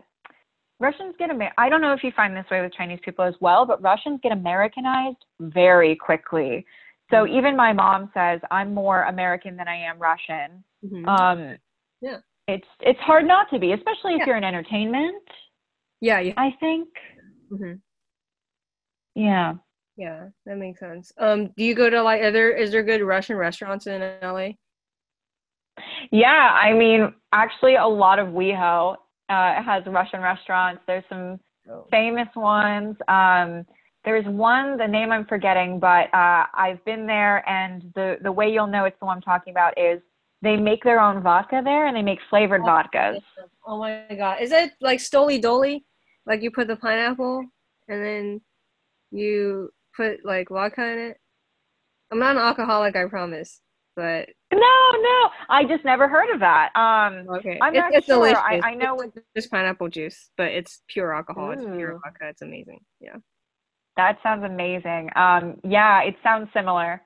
Russians 0.80 1.14
get 1.20 1.30
Amer- 1.30 1.54
I 1.58 1.70
don't 1.70 1.82
know 1.82 1.94
if 1.94 2.04
you 2.04 2.12
find 2.16 2.36
this 2.36 2.46
way 2.50 2.62
with 2.62 2.74
Chinese 2.74 3.00
people 3.04 3.24
as 3.24 3.36
well, 3.40 3.66
but 3.66 3.82
Russians 3.82 4.20
get 4.24 4.32
Americanized 4.32 5.24
very 5.40 5.96
quickly. 5.96 6.66
So 7.12 7.18
mm-hmm. 7.18 7.38
even 7.38 7.56
my 7.56 7.74
mom 7.74 8.10
says 8.14 8.40
I'm 8.50 8.74
more 8.74 9.04
American 9.04 9.56
than 9.56 9.68
I 9.68 9.76
am 9.76 10.00
Russian. 10.00 10.64
Mm-hmm. 10.84 11.08
Um, 11.08 11.58
yeah, 12.02 12.18
it's 12.48 12.68
it's 12.80 13.00
hard 13.02 13.28
not 13.28 13.48
to 13.52 13.60
be, 13.60 13.74
especially 13.74 14.14
if 14.14 14.20
yeah. 14.20 14.26
you're 14.26 14.38
in 14.38 14.44
entertainment. 14.44 15.24
Yeah, 16.00 16.20
yeah. 16.20 16.34
I 16.38 16.56
think. 16.60 16.88
Mm-hmm. 17.52 17.74
Yeah. 19.16 19.54
Yeah, 19.98 20.30
that 20.46 20.58
makes 20.58 20.80
sense. 20.80 21.12
Um, 21.18 21.48
do 21.58 21.64
you 21.64 21.76
go 21.76 21.90
to 21.90 22.02
like 22.02 22.22
are 22.22 22.32
there 22.32 22.52
is 22.52 22.72
there 22.72 22.84
good 22.84 23.02
Russian 23.02 23.36
restaurants 23.36 23.88
in 23.88 24.02
LA? 24.22 24.50
Yeah, 26.12 26.28
I 26.54 26.74
mean, 26.74 27.14
actually, 27.32 27.76
a 27.76 27.88
lot 27.88 28.20
of 28.20 28.28
WeHo 28.30 28.96
uh, 29.30 29.64
has 29.64 29.84
Russian 29.86 30.22
restaurants. 30.22 30.82
There's 30.88 31.04
some 31.10 31.40
oh. 31.70 31.86
famous 31.92 32.28
ones. 32.36 32.96
Um, 33.08 33.66
there's 34.04 34.26
one, 34.26 34.78
the 34.78 34.88
name 34.88 35.12
I'm 35.12 35.26
forgetting, 35.26 35.80
but 35.80 36.14
uh, 36.14 36.46
I've 36.54 36.84
been 36.86 37.06
there, 37.06 37.48
and 37.48 37.84
the 37.96 38.18
the 38.22 38.32
way 38.32 38.52
you'll 38.52 38.68
know 38.68 38.86
it's 38.86 38.98
the 39.00 39.06
one 39.06 39.18
I'm 39.18 39.22
talking 39.22 39.52
about 39.52 39.78
is 39.78 40.02
they 40.42 40.58
make 40.58 40.84
their 40.84 41.00
own 41.00 41.22
vodka 41.22 41.62
there, 41.64 41.86
and 41.86 41.96
they 41.96 42.02
make 42.02 42.20
flavored 42.30 42.62
oh, 42.62 42.66
vodkas. 42.66 43.22
Oh 43.66 43.78
my 43.78 44.06
god, 44.18 44.42
is 44.42 44.52
it 44.52 44.72
like 44.82 45.00
Stoli 45.00 45.42
Doli? 45.42 45.84
Like 46.26 46.42
you 46.42 46.50
put 46.52 46.68
the 46.68 46.76
pineapple, 46.76 47.46
and 47.88 48.04
then 48.04 48.42
you 49.12 49.72
put 49.96 50.26
like 50.26 50.50
vodka 50.50 50.86
in 50.86 51.00
it? 51.00 51.18
I'm 52.12 52.20
not 52.20 52.36
an 52.36 52.42
alcoholic, 52.42 52.96
I 52.96 53.06
promise. 53.06 53.62
But 53.96 54.30
no, 54.54 54.60
no, 54.60 55.30
I 55.50 55.66
just 55.68 55.84
never 55.84 56.08
heard 56.08 56.34
of 56.34 56.40
that. 56.40 56.70
Um, 56.76 57.28
okay, 57.38 57.60
I'm 57.62 57.76
it's, 57.76 57.82
not 57.82 57.94
it's 57.94 58.06
sure. 58.06 58.38
I, 58.38 58.62
I 58.64 58.74
know 58.74 58.96
it's 59.00 59.18
just 59.36 59.52
pineapple 59.52 59.90
juice, 59.90 60.30
but 60.38 60.48
it's 60.48 60.82
pure 60.88 61.14
alcohol. 61.14 61.52
It's 61.52 61.64
pure 61.64 62.00
vodka. 62.04 62.30
It's 62.30 62.42
amazing. 62.42 62.80
Yeah. 63.02 63.18
That 63.98 64.18
sounds 64.24 64.46
amazing. 64.46 65.10
Um, 65.16 65.58
yeah, 65.66 66.02
it 66.04 66.16
sounds 66.24 66.48
similar. 66.54 67.02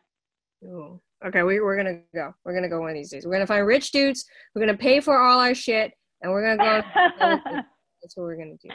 Ooh. 0.64 1.02
Okay, 1.26 1.42
we, 1.42 1.60
we're 1.60 1.78
gonna 1.78 2.02
go. 2.14 2.34
We're 2.44 2.54
gonna 2.54 2.70
go 2.70 2.82
one 2.82 2.92
of 2.92 2.96
these 2.96 3.10
days. 3.10 3.26
We're 3.26 3.34
gonna 3.34 3.48
find 3.48 3.66
rich 3.66 3.92
dudes. 3.92 4.26
We're 4.54 4.62
gonna 4.62 4.78
pay 4.78 5.00
for 5.00 5.18
all 5.18 5.40
our 5.40 5.56
shit, 5.56 5.92
and 6.22 6.32
we're 6.32 6.56
gonna 6.56 6.84
go. 6.84 6.88
That's 7.20 8.16
what 8.16 8.24
we're 8.26 8.38
gonna 8.38 8.58
do. 8.62 8.70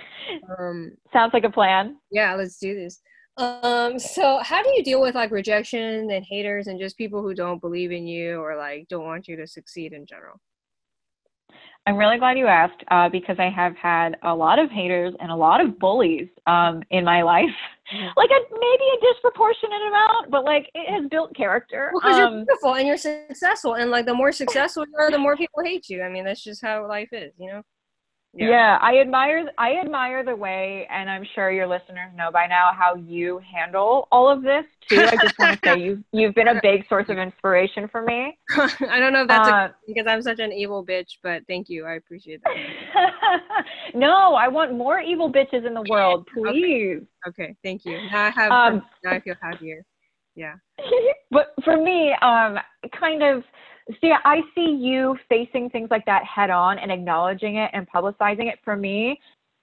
Um, 0.59 0.93
sounds 1.13 1.33
like 1.33 1.45
a 1.45 1.51
plan. 1.51 1.97
Yeah, 2.11 2.35
let's 2.35 2.59
do 2.59 2.75
this. 2.75 3.01
Um, 3.41 3.99
so 3.99 4.39
how 4.43 4.63
do 4.63 4.69
you 4.71 4.85
deal 4.85 5.01
with 5.01 5.15
like 5.15 5.31
rejection 5.31 6.11
and 6.11 6.25
haters 6.25 6.67
and 6.67 6.79
just 6.79 6.99
people 6.99 7.23
who 7.23 7.35
don't 7.35 7.61
believe 7.61 7.91
in 7.91 8.07
you 8.07 8.41
or 8.41 8.55
like 8.57 8.87
don't 8.89 9.05
want 9.05 9.29
you 9.29 9.37
to 9.37 9.47
succeed 9.47 9.93
in 9.95 10.05
general? 10.05 10.41
I'm 11.87 11.97
really 11.97 12.19
glad 12.19 12.37
you 12.37 12.47
asked 12.47 12.85
uh, 12.91 13.09
because 13.09 13.37
I 13.39 13.49
have 13.49 13.75
had 13.75 14.17
a 14.23 14.35
lot 14.35 14.59
of 14.59 14.71
haters 14.71 15.15
and 15.19 15.33
a 15.33 15.35
lot 15.35 15.65
of 15.65 15.79
bullies 15.79 16.29
um, 16.47 16.83
in 16.91 17.05
my 17.05 17.23
life. 17.23 17.47
Mm-hmm. 17.93 18.07
Like 18.17 18.31
a, 18.31 18.41
maybe 18.53 18.85
a 18.99 19.13
disproportionate 19.13 19.83
amount, 19.89 20.31
but 20.31 20.45
like 20.45 20.71
it 20.77 20.89
has 20.89 21.09
built 21.11 21.35
character. 21.35 21.91
Because 21.93 22.19
well, 22.19 22.27
um, 22.27 22.35
you're 22.37 22.45
beautiful 22.45 22.75
and 22.75 22.87
you're 22.87 22.97
successful, 22.97 23.75
and 23.75 23.91
like 23.91 24.07
the 24.07 24.15
more 24.15 24.31
successful 24.43 24.85
you 24.87 24.97
are, 24.97 25.11
the 25.11 25.19
more 25.19 25.37
people 25.37 25.65
hate 25.65 25.89
you. 25.89 26.03
I 26.03 26.09
mean, 26.09 26.25
that's 26.25 26.45
just 26.45 26.63
how 26.63 26.87
life 26.87 27.09
is, 27.11 27.33
you 27.37 27.49
know. 27.49 27.63
Yeah. 28.33 28.49
yeah. 28.49 28.79
I 28.81 28.99
admire 29.01 29.51
I 29.59 29.75
admire 29.83 30.25
the 30.25 30.37
way, 30.37 30.87
and 30.89 31.11
I'm 31.11 31.25
sure 31.35 31.51
your 31.51 31.67
listeners 31.67 32.13
know 32.17 32.31
by 32.33 32.47
now 32.47 32.71
how 32.77 32.95
you 32.95 33.41
handle 33.41 34.07
all 34.13 34.31
of 34.31 34.43
this 34.43 34.65
too. 34.89 35.01
I 35.01 35.17
just 35.17 35.39
want 35.39 35.61
to 35.61 35.69
say 35.69 35.81
you 35.81 36.05
you've 36.13 36.35
been 36.35 36.49
a 36.49 36.61
big 36.63 36.87
source 36.89 37.07
of 37.09 37.19
inspiration 37.19 37.89
for 37.89 38.03
me. 38.03 38.39
I 38.57 39.01
don't 39.01 39.13
know 39.13 39.23
if 39.23 39.29
that's 39.29 39.49
uh, 39.49 39.53
a, 39.53 39.75
because 39.89 40.07
I'm 40.07 40.23
such 40.23 40.39
an 40.39 40.53
evil 40.53 40.87
bitch, 40.87 41.09
but 41.25 41.43
thank 41.49 41.69
you. 41.69 41.87
I 41.87 41.95
appreciate 41.95 42.41
that. 42.45 43.65
no, 43.95 44.35
I 44.35 44.47
want 44.47 44.75
more 44.75 45.01
evil 45.01 45.33
bitches 45.33 45.67
in 45.67 45.75
the 45.75 45.85
world, 45.89 46.29
please. 46.33 47.03
Okay, 47.27 47.43
okay 47.43 47.57
thank 47.65 47.85
you. 47.85 47.99
Now 48.13 48.27
I 48.27 48.31
have 48.31 48.53
um, 48.53 48.83
now 49.03 49.11
I 49.13 49.21
feel 49.21 49.35
happier. 49.43 49.85
Yeah. 50.37 50.55
but 51.33 51.49
for 51.65 51.77
me, 51.77 52.15
um, 52.23 52.59
kind 52.99 53.23
of 53.25 53.43
see, 54.01 54.13
I 54.25 54.41
see 54.55 54.79
you 54.81 55.17
facing 55.29 55.71
things 55.71 55.89
like 55.91 56.05
that 56.07 56.25
head 56.25 56.51
on 56.51 56.79
and 56.79 56.91
acknowledging 56.91 57.57
it 57.57 57.71
and 57.73 57.89
publicizing 57.89 58.51
it. 58.53 58.59
For 58.65 58.77
me, 58.77 59.21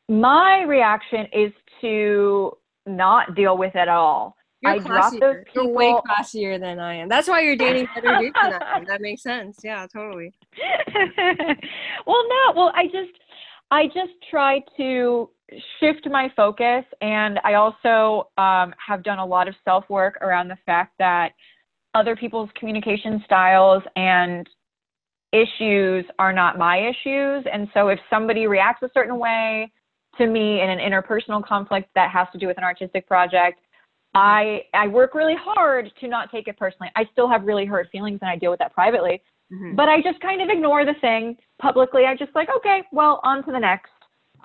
my 0.10 0.64
reaction 0.64 1.28
is 1.34 1.52
to 1.82 2.52
not 2.86 3.36
deal 3.36 3.58
with 3.58 3.76
it 3.76 3.80
at 3.80 3.88
all. 3.90 4.36
You're 4.62 4.74
I 4.74 4.80
drop 4.80 5.14
those 5.20 5.36
people. 5.46 5.66
You're 5.66 5.74
way 5.74 5.94
classier 6.10 6.60
than 6.60 6.80
I 6.80 6.96
am. 6.96 7.10
That's 7.10 7.28
why 7.28 7.42
you're 7.42 7.56
dating 7.56 7.88
better 7.96 8.18
dudes 8.20 8.36
than 8.42 8.54
I 8.54 8.78
am. 8.78 8.86
That 8.86 9.02
makes 9.02 9.22
sense. 9.22 9.60
Yeah, 9.64 9.86
totally. 9.92 10.34
well, 12.08 12.24
no. 12.28 12.54
Well, 12.56 12.72
I 12.74 12.86
just, 12.86 13.12
I 13.70 13.86
just 13.88 14.14
try 14.32 14.62
to 14.78 15.30
shift 15.80 16.08
my 16.10 16.32
focus, 16.36 16.86
and 17.02 17.40
I 17.44 17.54
also 17.54 18.30
um, 18.38 18.74
have 18.86 19.04
done 19.04 19.20
a 19.20 19.26
lot 19.26 19.48
of 19.48 19.56
self 19.64 19.88
work 19.90 20.18
around 20.22 20.48
the 20.48 20.58
fact 20.66 20.94
that 20.98 21.34
other 21.98 22.16
people's 22.16 22.50
communication 22.56 23.22
styles 23.26 23.84
and 23.96 24.48
issues 25.34 26.06
are 26.20 26.32
not 26.32 26.58
my 26.58 26.78
issues. 26.78 27.46
And 27.52 27.68
so 27.74 27.90
if 27.90 28.00
somebody 28.10 28.48
reacts 28.48 28.84
a 28.84 28.90
certain 28.94 29.20
way 29.20 29.72
to 30.18 30.28
me 30.28 30.62
in 30.62 30.70
an 30.70 30.80
interpersonal 30.80 31.46
conflict 31.46 31.90
that 31.96 32.12
has 32.12 32.28
to 32.34 32.38
do 32.38 32.48
with 32.48 32.58
an 32.58 32.64
artistic 32.64 33.08
project, 33.08 33.60
I 34.14 34.62
I 34.74 34.88
work 34.88 35.14
really 35.14 35.36
hard 35.40 35.92
to 36.00 36.08
not 36.08 36.32
take 36.32 36.48
it 36.48 36.58
personally. 36.58 36.90
I 36.96 37.06
still 37.12 37.30
have 37.30 37.44
really 37.44 37.66
hurt 37.66 37.90
feelings 37.92 38.20
and 38.22 38.30
I 38.30 38.36
deal 38.38 38.52
with 38.52 38.60
that 38.60 38.74
privately. 38.74 39.22
Mm-hmm. 39.52 39.76
But 39.76 39.90
I 39.90 40.02
just 40.02 40.20
kind 40.22 40.42
of 40.42 40.50
ignore 40.50 40.86
the 40.86 40.96
thing 41.02 41.38
publicly. 41.62 42.04
I 42.06 42.16
just 42.16 42.34
like, 42.36 42.50
okay, 42.58 42.84
well, 42.92 43.20
on 43.24 43.44
to 43.46 43.52
the 43.52 43.60
next. 43.60 43.92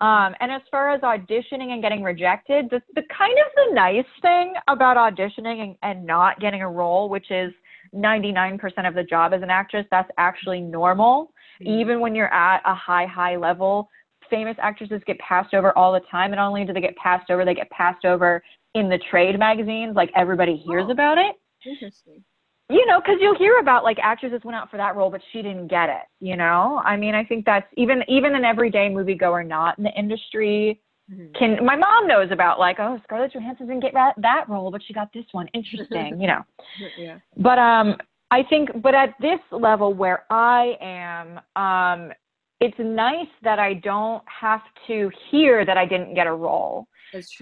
Um, 0.03 0.35
and 0.41 0.51
as 0.51 0.63
far 0.69 0.91
as 0.91 1.01
auditioning 1.03 1.71
and 1.71 1.81
getting 1.81 2.03
rejected, 2.03 2.67
the, 2.71 2.83
the 2.97 3.03
kind 3.17 3.39
of 3.39 3.53
the 3.55 3.73
nice 3.73 4.05
thing 4.21 4.53
about 4.67 4.97
auditioning 4.97 5.63
and, 5.63 5.77
and 5.83 6.05
not 6.05 6.41
getting 6.41 6.61
a 6.61 6.69
role, 6.69 7.09
which 7.09 7.31
is 7.31 7.53
99% 7.95 8.61
of 8.89 8.95
the 8.95 9.05
job 9.05 9.33
as 9.33 9.43
an 9.43 9.51
actress, 9.51 9.87
that's 9.93 10.11
actually 10.19 10.61
normal. 10.61 11.33
Mm-hmm. 11.63 11.81
Even 11.81 12.01
when 12.01 12.17
you're 12.17 12.35
at 12.35 12.63
a 12.67 12.75
high, 12.75 13.07
high 13.07 13.37
level, 13.37 13.89
famous 14.29 14.57
actresses 14.61 15.03
get 15.07 15.21
passed 15.21 15.55
over 15.55 15.77
all 15.79 15.93
the 15.93 16.01
time. 16.11 16.33
And 16.33 16.39
not 16.39 16.49
only 16.49 16.65
do 16.65 16.73
they 16.73 16.81
get 16.81 16.97
passed 16.97 17.31
over, 17.31 17.45
they 17.45 17.55
get 17.55 17.71
passed 17.71 18.05
over 18.05 18.43
in 18.75 18.89
the 18.89 18.99
trade 19.09 19.39
magazines. 19.39 19.95
Like 19.95 20.11
everybody 20.17 20.57
hears 20.57 20.87
oh, 20.89 20.91
about 20.93 21.19
it. 21.19 21.37
Interesting 21.65 22.25
you 22.69 22.87
know, 22.87 23.01
because 23.01 23.17
you'll 23.21 23.39
hear 23.39 23.59
about 23.59 23.85
like 23.85 23.99
actresses 24.03 24.41
went 24.45 24.57
out 24.57 24.71
for 24.71 24.77
that 24.77 24.97
role, 24.97 25.11
but 25.11 25.21
she 25.33 25.43
didn't 25.43 25.69
get 25.69 25.89
it. 25.89 26.03
You 26.21 26.37
know, 26.37 26.81
I 26.85 26.97
mean, 26.97 27.15
I 27.15 27.25
think 27.25 27.45
that's 27.45 27.67
even 27.77 28.03
even 28.09 28.35
an 28.35 28.45
everyday 28.45 28.89
moviegoer 28.89 29.47
not 29.47 29.79
in 29.79 29.85
the 29.85 29.93
industry 29.93 30.81
mm-hmm. 31.11 31.33
can. 31.39 31.65
My 31.65 31.77
mom 31.77 32.07
knows 32.07 32.31
about 32.31 32.59
like, 32.59 32.77
oh, 32.79 32.99
Scarlett 33.05 33.35
Johansson 33.35 33.67
didn't 33.67 33.83
get 33.83 33.95
that 33.95 34.15
that 34.19 34.49
role, 34.49 34.71
but 34.71 34.83
she 34.87 34.93
got 34.93 35.13
this 35.13 35.27
one. 35.33 35.49
Interesting, 35.55 36.21
you 36.21 36.29
know. 36.29 36.43
Yeah. 36.99 37.19
But 37.37 37.59
um, 37.59 37.97
I 38.31 38.43
think, 38.49 38.71
but 38.83 38.95
at 38.95 39.15
this 39.21 39.41
level 39.51 39.93
where 39.93 40.25
I 40.31 40.77
am, 40.81 41.41
um, 41.55 42.13
it's 42.61 42.79
nice 42.79 43.29
that 43.43 43.59
I 43.59 43.75
don't 43.75 44.23
have 44.27 44.63
to 44.87 45.11
hear 45.31 45.67
that 45.67 45.77
I 45.77 45.85
didn't 45.85 46.15
get 46.15 46.27
a 46.27 46.33
role. 46.33 46.87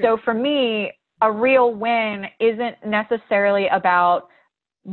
So 0.03 0.19
for 0.25 0.35
me, 0.35 0.91
a 1.23 1.31
real 1.31 1.75
win 1.75 2.25
isn't 2.41 2.77
necessarily 2.85 3.69
about 3.69 4.29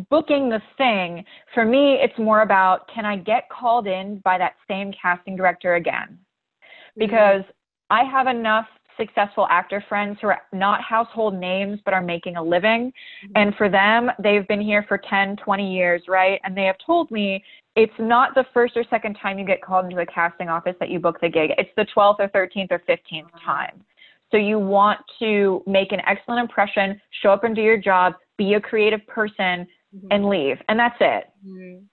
booking 0.10 0.50
the 0.50 0.62
thing, 0.78 1.24
for 1.54 1.66
me, 1.66 1.96
it's 1.96 2.18
more 2.18 2.42
about 2.42 2.88
can 2.94 3.06
I 3.06 3.18
get 3.18 3.50
called 3.50 3.88
in 3.88 4.20
by 4.20 4.38
that 4.38 4.54
same 4.68 4.92
casting 5.00 5.36
director 5.36 5.76
again? 5.76 6.10
Mm-hmm. 6.10 7.00
Because. 7.00 7.44
I 7.90 8.04
have 8.04 8.28
enough 8.28 8.66
successful 8.98 9.48
actor 9.50 9.84
friends 9.88 10.18
who 10.22 10.28
are 10.28 10.42
not 10.52 10.82
household 10.82 11.36
names 11.36 11.80
but 11.86 11.94
are 11.94 12.02
making 12.02 12.36
a 12.36 12.44
living. 12.44 12.92
Mm-hmm. 12.92 13.32
And 13.36 13.56
for 13.56 13.70
them, 13.70 14.10
they've 14.22 14.48
been 14.48 14.62
here 14.62 14.84
for 14.88 14.98
10, 14.98 15.38
20 15.38 15.74
years, 15.74 16.02
right? 16.08 16.42
And 16.44 16.58
they 16.58 16.64
have 16.64 16.76
told 16.86 17.10
me 17.12 17.44
it's 17.76 17.94
not 18.00 18.34
the 18.34 18.46
first 18.54 18.76
or 18.76 18.84
second 18.90 19.18
time 19.22 19.38
you 19.38 19.46
get 19.46 19.62
called 19.62 19.86
into 19.86 19.96
the 19.96 20.06
casting 20.08 20.50
office 20.50 20.76
that 20.80 20.90
you 20.90 21.00
book 21.00 21.22
the 21.22 21.30
gig, 21.30 21.52
it's 21.58 21.70
the 21.78 21.86
12th 21.96 22.20
or 22.20 22.28
13th 22.30 22.72
or 22.72 22.80
15th 22.80 22.98
mm-hmm. 23.12 23.46
time. 23.46 23.84
So 24.32 24.38
you 24.38 24.60
want 24.60 25.00
to 25.20 25.64
make 25.66 25.94
an 25.94 26.02
excellent 26.06 26.42
impression, 26.42 27.00
show 27.22 27.30
up 27.30 27.46
and 27.46 27.56
do 27.56 27.62
your 27.62 27.78
job, 27.78 28.14
be 28.38 28.56
a 28.56 28.62
creative 28.62 29.06
person, 29.08 29.66
mm-hmm. 29.98 30.08
and 30.12 30.30
leave. 30.30 30.58
And 30.70 30.80
that's 30.80 30.98
it. 31.00 31.26
Mm-hmm. 31.46 31.84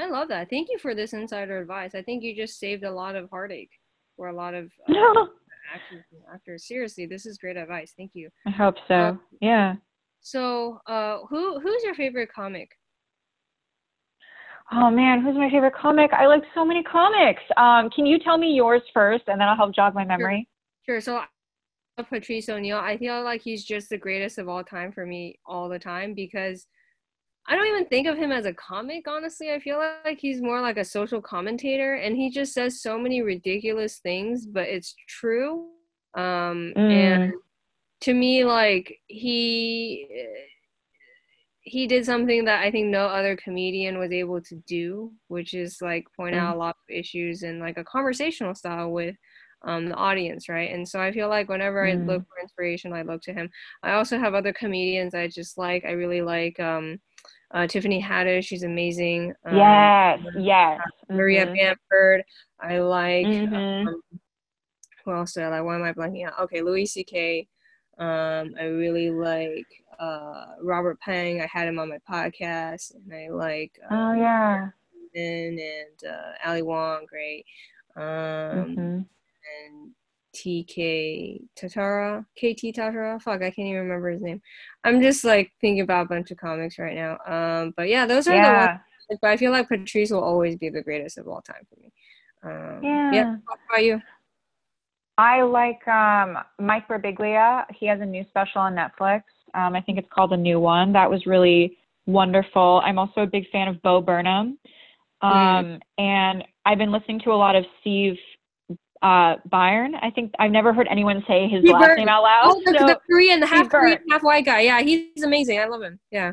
I 0.00 0.06
love 0.06 0.28
that. 0.28 0.48
Thank 0.48 0.68
you 0.70 0.78
for 0.78 0.94
this 0.94 1.12
insider 1.12 1.60
advice. 1.60 1.94
I 1.94 2.02
think 2.02 2.22
you 2.22 2.34
just 2.34 2.58
saved 2.58 2.84
a 2.84 2.90
lot 2.90 3.16
of 3.16 3.28
heartache 3.28 3.72
for 4.16 4.28
a 4.28 4.32
lot 4.34 4.54
of 4.54 4.72
uh, 4.88 4.92
actors, 5.74 6.04
actors. 6.32 6.66
Seriously, 6.66 7.06
this 7.06 7.26
is 7.26 7.38
great 7.38 7.56
advice. 7.56 7.92
Thank 7.96 8.12
you. 8.14 8.30
I 8.46 8.50
hope 8.50 8.76
so. 8.88 8.94
Uh, 8.94 9.14
yeah. 9.40 9.74
So, 10.20 10.78
uh, 10.86 11.18
who 11.28 11.60
who's 11.60 11.82
your 11.82 11.94
favorite 11.94 12.30
comic? 12.32 12.70
Oh 14.72 14.90
man, 14.90 15.22
who's 15.22 15.34
my 15.36 15.50
favorite 15.50 15.74
comic? 15.74 16.12
I 16.12 16.26
like 16.26 16.42
so 16.54 16.64
many 16.64 16.82
comics. 16.82 17.42
Um, 17.56 17.90
can 17.90 18.06
you 18.06 18.18
tell 18.18 18.38
me 18.38 18.52
yours 18.54 18.82
first, 18.94 19.24
and 19.26 19.40
then 19.40 19.48
I'll 19.48 19.56
help 19.56 19.74
jog 19.74 19.94
my 19.94 20.04
memory. 20.04 20.48
Sure. 20.86 21.00
sure. 21.00 21.24
So, 21.96 22.04
Patrice 22.04 22.48
O'Neal. 22.48 22.78
I 22.78 22.96
feel 22.96 23.22
like 23.24 23.42
he's 23.42 23.64
just 23.64 23.88
the 23.88 23.98
greatest 23.98 24.38
of 24.38 24.48
all 24.48 24.62
time 24.62 24.92
for 24.92 25.04
me 25.04 25.38
all 25.44 25.68
the 25.68 25.78
time 25.78 26.14
because 26.14 26.66
I 27.46 27.56
don't 27.56 27.66
even 27.66 27.86
think 27.86 28.06
of 28.06 28.16
him 28.16 28.32
as 28.32 28.44
a 28.44 28.54
comic, 28.54 29.08
honestly. 29.08 29.50
I 29.50 29.58
feel 29.58 29.78
like 30.04 30.18
he's 30.20 30.40
more 30.40 30.60
like 30.60 30.76
a 30.76 30.84
social 30.84 31.20
commentator 31.20 31.94
and 31.94 32.16
he 32.16 32.30
just 32.30 32.52
says 32.52 32.82
so 32.82 32.98
many 32.98 33.22
ridiculous 33.22 33.98
things, 33.98 34.46
but 34.46 34.68
it's 34.68 34.94
true. 35.08 35.68
Um, 36.14 36.72
mm. 36.76 36.90
and 36.90 37.32
to 38.02 38.14
me, 38.14 38.44
like 38.44 38.98
he 39.06 40.06
he 41.62 41.86
did 41.86 42.04
something 42.04 42.44
that 42.46 42.62
I 42.62 42.70
think 42.70 42.88
no 42.88 43.06
other 43.06 43.36
comedian 43.36 43.98
was 43.98 44.12
able 44.12 44.40
to 44.42 44.56
do, 44.66 45.12
which 45.28 45.54
is 45.54 45.78
like 45.80 46.06
point 46.16 46.34
mm. 46.34 46.38
out 46.38 46.56
a 46.56 46.58
lot 46.58 46.76
of 46.76 46.94
issues 46.94 47.42
in 47.42 47.60
like 47.60 47.78
a 47.78 47.84
conversational 47.84 48.54
style 48.54 48.90
with 48.90 49.14
um, 49.62 49.86
the 49.86 49.94
audience, 49.94 50.48
right? 50.48 50.72
And 50.72 50.88
so 50.88 51.00
I 51.00 51.12
feel 51.12 51.28
like 51.28 51.48
whenever 51.48 51.84
mm. 51.84 51.90
I 51.90 52.04
look 52.04 52.22
for 52.22 52.40
inspiration, 52.40 52.92
I 52.92 53.02
look 53.02 53.22
to 53.22 53.34
him. 53.34 53.50
I 53.82 53.92
also 53.92 54.18
have 54.18 54.34
other 54.34 54.52
comedians 54.52 55.14
I 55.14 55.28
just 55.28 55.58
like. 55.58 55.84
I 55.84 55.92
really 55.92 56.22
like 56.22 56.58
um, 56.58 56.98
uh, 57.52 57.66
Tiffany 57.66 58.02
Haddish. 58.02 58.44
She's 58.44 58.62
amazing. 58.62 59.34
Um, 59.44 59.56
yes, 59.56 60.20
yes. 60.38 60.80
Maria 61.08 61.46
mm-hmm. 61.46 61.54
Bamford. 61.54 62.24
I 62.60 62.78
like. 62.78 63.26
Mm-hmm. 63.26 63.88
Um, 63.88 64.02
who 65.04 65.12
else 65.12 65.32
do 65.32 65.40
I 65.40 65.48
like? 65.48 65.64
Why 65.64 65.76
am 65.76 65.82
I 65.82 65.92
blanking 65.92 66.26
out? 66.26 66.38
Okay, 66.40 66.62
Louis 66.62 66.86
C.K. 66.86 67.48
Um, 67.98 68.54
I 68.58 68.64
really 68.64 69.10
like 69.10 69.66
uh, 69.98 70.46
Robert 70.62 71.00
Pang. 71.00 71.40
I 71.40 71.46
had 71.46 71.68
him 71.68 71.78
on 71.78 71.88
my 71.88 71.98
podcast, 72.10 72.94
and 72.94 73.12
I 73.14 73.28
like. 73.30 73.78
Um, 73.90 73.98
oh 73.98 74.12
yeah. 74.14 74.68
And 75.14 75.58
and 75.58 76.10
uh, 76.10 76.48
Ali 76.48 76.62
Wong, 76.62 77.04
great. 77.08 77.44
Um, 77.96 78.04
mm-hmm. 78.04 78.80
And 78.80 79.92
TK 80.34 81.42
Tatara, 81.56 82.24
KT 82.36 82.76
Tatara. 82.76 83.20
Fuck, 83.22 83.42
I 83.42 83.50
can't 83.50 83.68
even 83.68 83.82
remember 83.82 84.10
his 84.10 84.22
name. 84.22 84.40
I'm 84.84 85.00
just 85.00 85.24
like 85.24 85.52
thinking 85.60 85.82
about 85.82 86.06
a 86.06 86.08
bunch 86.08 86.30
of 86.30 86.38
comics 86.38 86.78
right 86.78 86.94
now. 86.94 87.18
Um, 87.26 87.74
but 87.76 87.88
yeah, 87.88 88.06
those 88.06 88.28
are 88.28 88.34
yeah. 88.34 88.50
the 88.52 88.66
ones. 88.66 88.80
But 89.20 89.30
I 89.30 89.36
feel 89.36 89.50
like 89.50 89.68
Patrice 89.68 90.10
will 90.10 90.22
always 90.22 90.56
be 90.56 90.68
the 90.68 90.82
greatest 90.82 91.18
of 91.18 91.26
all 91.26 91.42
time 91.42 91.66
for 91.68 91.80
me. 91.80 91.92
Um, 92.42 92.80
yeah. 92.82 93.12
yeah. 93.12 93.36
How 93.48 93.56
about 93.68 93.84
you? 93.84 94.00
I 95.18 95.42
like 95.42 95.86
um, 95.88 96.38
Mike 96.58 96.88
Birbiglia. 96.88 97.64
He 97.78 97.86
has 97.86 98.00
a 98.00 98.06
new 98.06 98.24
special 98.30 98.62
on 98.62 98.74
Netflix. 98.74 99.22
Um, 99.54 99.74
I 99.74 99.80
think 99.80 99.98
it's 99.98 100.08
called 100.10 100.30
The 100.30 100.36
New 100.36 100.60
One. 100.60 100.92
That 100.92 101.10
was 101.10 101.26
really 101.26 101.76
wonderful. 102.06 102.80
I'm 102.84 102.98
also 102.98 103.22
a 103.22 103.26
big 103.26 103.50
fan 103.50 103.68
of 103.68 103.82
Bo 103.82 104.00
Burnham. 104.00 104.58
Mm. 105.22 105.30
Um, 105.30 105.64
mm. 105.66 105.80
And 105.98 106.44
I've 106.64 106.78
been 106.78 106.92
listening 106.92 107.20
to 107.24 107.32
a 107.32 107.34
lot 107.34 107.56
of 107.56 107.64
Steve 107.80 108.16
uh, 109.02 109.36
Byrne. 109.50 109.94
I 109.96 110.10
think 110.10 110.32
I've 110.38 110.50
never 110.50 110.72
heard 110.72 110.88
anyone 110.90 111.24
say 111.26 111.48
his 111.48 111.60
Steve 111.62 111.72
last 111.72 111.96
name 111.96 112.08
out 112.08 112.22
loud. 112.22 112.42
Oh, 112.44 112.62
the, 112.64 112.76
so, 112.78 112.86
the 112.86 113.00
Korean, 113.08 113.40
the 113.40 113.46
half 113.46 113.68
Korean, 113.68 113.98
half 114.10 114.22
white 114.22 114.44
guy. 114.44 114.60
Yeah, 114.60 114.80
he's 114.82 115.22
amazing. 115.22 115.58
I 115.58 115.66
love 115.66 115.82
him. 115.82 115.98
Yeah. 116.10 116.32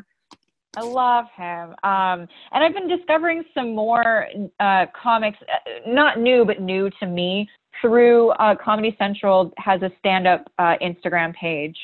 I 0.76 0.82
love 0.82 1.24
him. 1.34 1.70
Um, 1.82 2.28
and 2.52 2.62
I've 2.62 2.74
been 2.74 2.88
discovering 2.88 3.42
some 3.54 3.74
more 3.74 4.28
uh, 4.60 4.86
comics, 5.00 5.38
uh, 5.42 5.90
not 5.90 6.20
new, 6.20 6.44
but 6.44 6.60
new 6.60 6.90
to 7.00 7.06
me 7.06 7.48
through 7.80 8.30
uh, 8.30 8.54
Comedy 8.62 8.94
Central 8.98 9.52
has 9.56 9.82
a 9.82 9.90
stand-up 9.98 10.50
uh, 10.58 10.74
Instagram 10.82 11.34
page, 11.34 11.76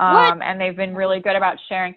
um, 0.00 0.40
and 0.42 0.60
they've 0.60 0.76
been 0.76 0.94
really 0.94 1.20
good 1.20 1.36
about 1.36 1.56
sharing. 1.68 1.94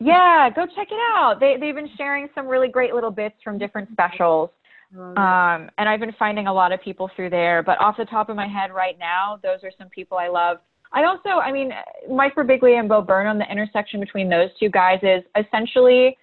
Yeah, 0.00 0.50
go 0.54 0.66
check 0.66 0.88
it 0.90 1.00
out. 1.14 1.40
They 1.40 1.56
they've 1.58 1.74
been 1.74 1.90
sharing 1.96 2.28
some 2.34 2.46
really 2.46 2.68
great 2.68 2.94
little 2.94 3.10
bits 3.10 3.36
from 3.42 3.56
different 3.56 3.90
specials, 3.92 4.50
um, 4.98 5.70
and 5.78 5.88
I've 5.88 6.00
been 6.00 6.14
finding 6.18 6.46
a 6.46 6.52
lot 6.52 6.72
of 6.72 6.80
people 6.80 7.10
through 7.14 7.30
there. 7.30 7.62
But 7.62 7.80
off 7.80 7.96
the 7.96 8.04
top 8.04 8.28
of 8.28 8.36
my 8.36 8.46
head 8.46 8.72
right 8.72 8.98
now, 8.98 9.38
those 9.42 9.60
are 9.62 9.70
some 9.78 9.88
people 9.88 10.18
I 10.18 10.28
love. 10.28 10.58
I 10.92 11.04
also, 11.04 11.28
I 11.28 11.52
mean, 11.52 11.72
Mike 12.10 12.34
Birbiglia 12.34 12.78
and 12.78 12.88
Bo 12.88 13.02
Burnham, 13.02 13.38
the 13.38 13.50
intersection 13.50 14.00
between 14.00 14.28
those 14.28 14.50
two 14.58 14.68
guys 14.68 14.98
is 15.02 15.22
essentially 15.36 16.16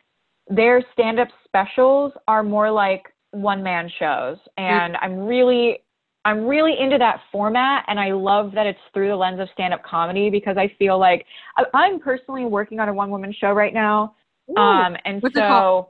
their 0.49 0.83
stand-up 0.93 1.27
specials 1.45 2.13
are 2.27 2.43
more 2.43 2.71
like 2.71 3.03
one-man 3.31 3.89
shows, 3.99 4.37
and 4.57 4.95
I'm 5.01 5.19
really 5.19 5.79
I'm 6.25 6.45
really 6.45 6.75
into 6.79 6.97
that 6.99 7.19
format 7.31 7.83
and 7.87 7.99
I 7.99 8.13
love 8.13 8.53
that 8.53 8.65
it's 8.65 8.79
through 8.93 9.09
the 9.09 9.15
lens 9.15 9.41
of 9.41 9.49
stand 9.53 9.73
up 9.73 9.83
comedy 9.83 10.29
because 10.29 10.55
I 10.57 10.73
feel 10.79 10.97
like 10.97 11.25
I, 11.57 11.85
am 11.85 11.99
personally 11.99 12.45
working 12.45 12.79
on 12.79 12.87
a 12.87 12.93
one 12.93 13.09
woman 13.09 13.35
show 13.37 13.51
right 13.51 13.73
now. 13.73 14.15
Ooh, 14.49 14.55
um, 14.55 14.95
and 15.03 15.21
so 15.35 15.89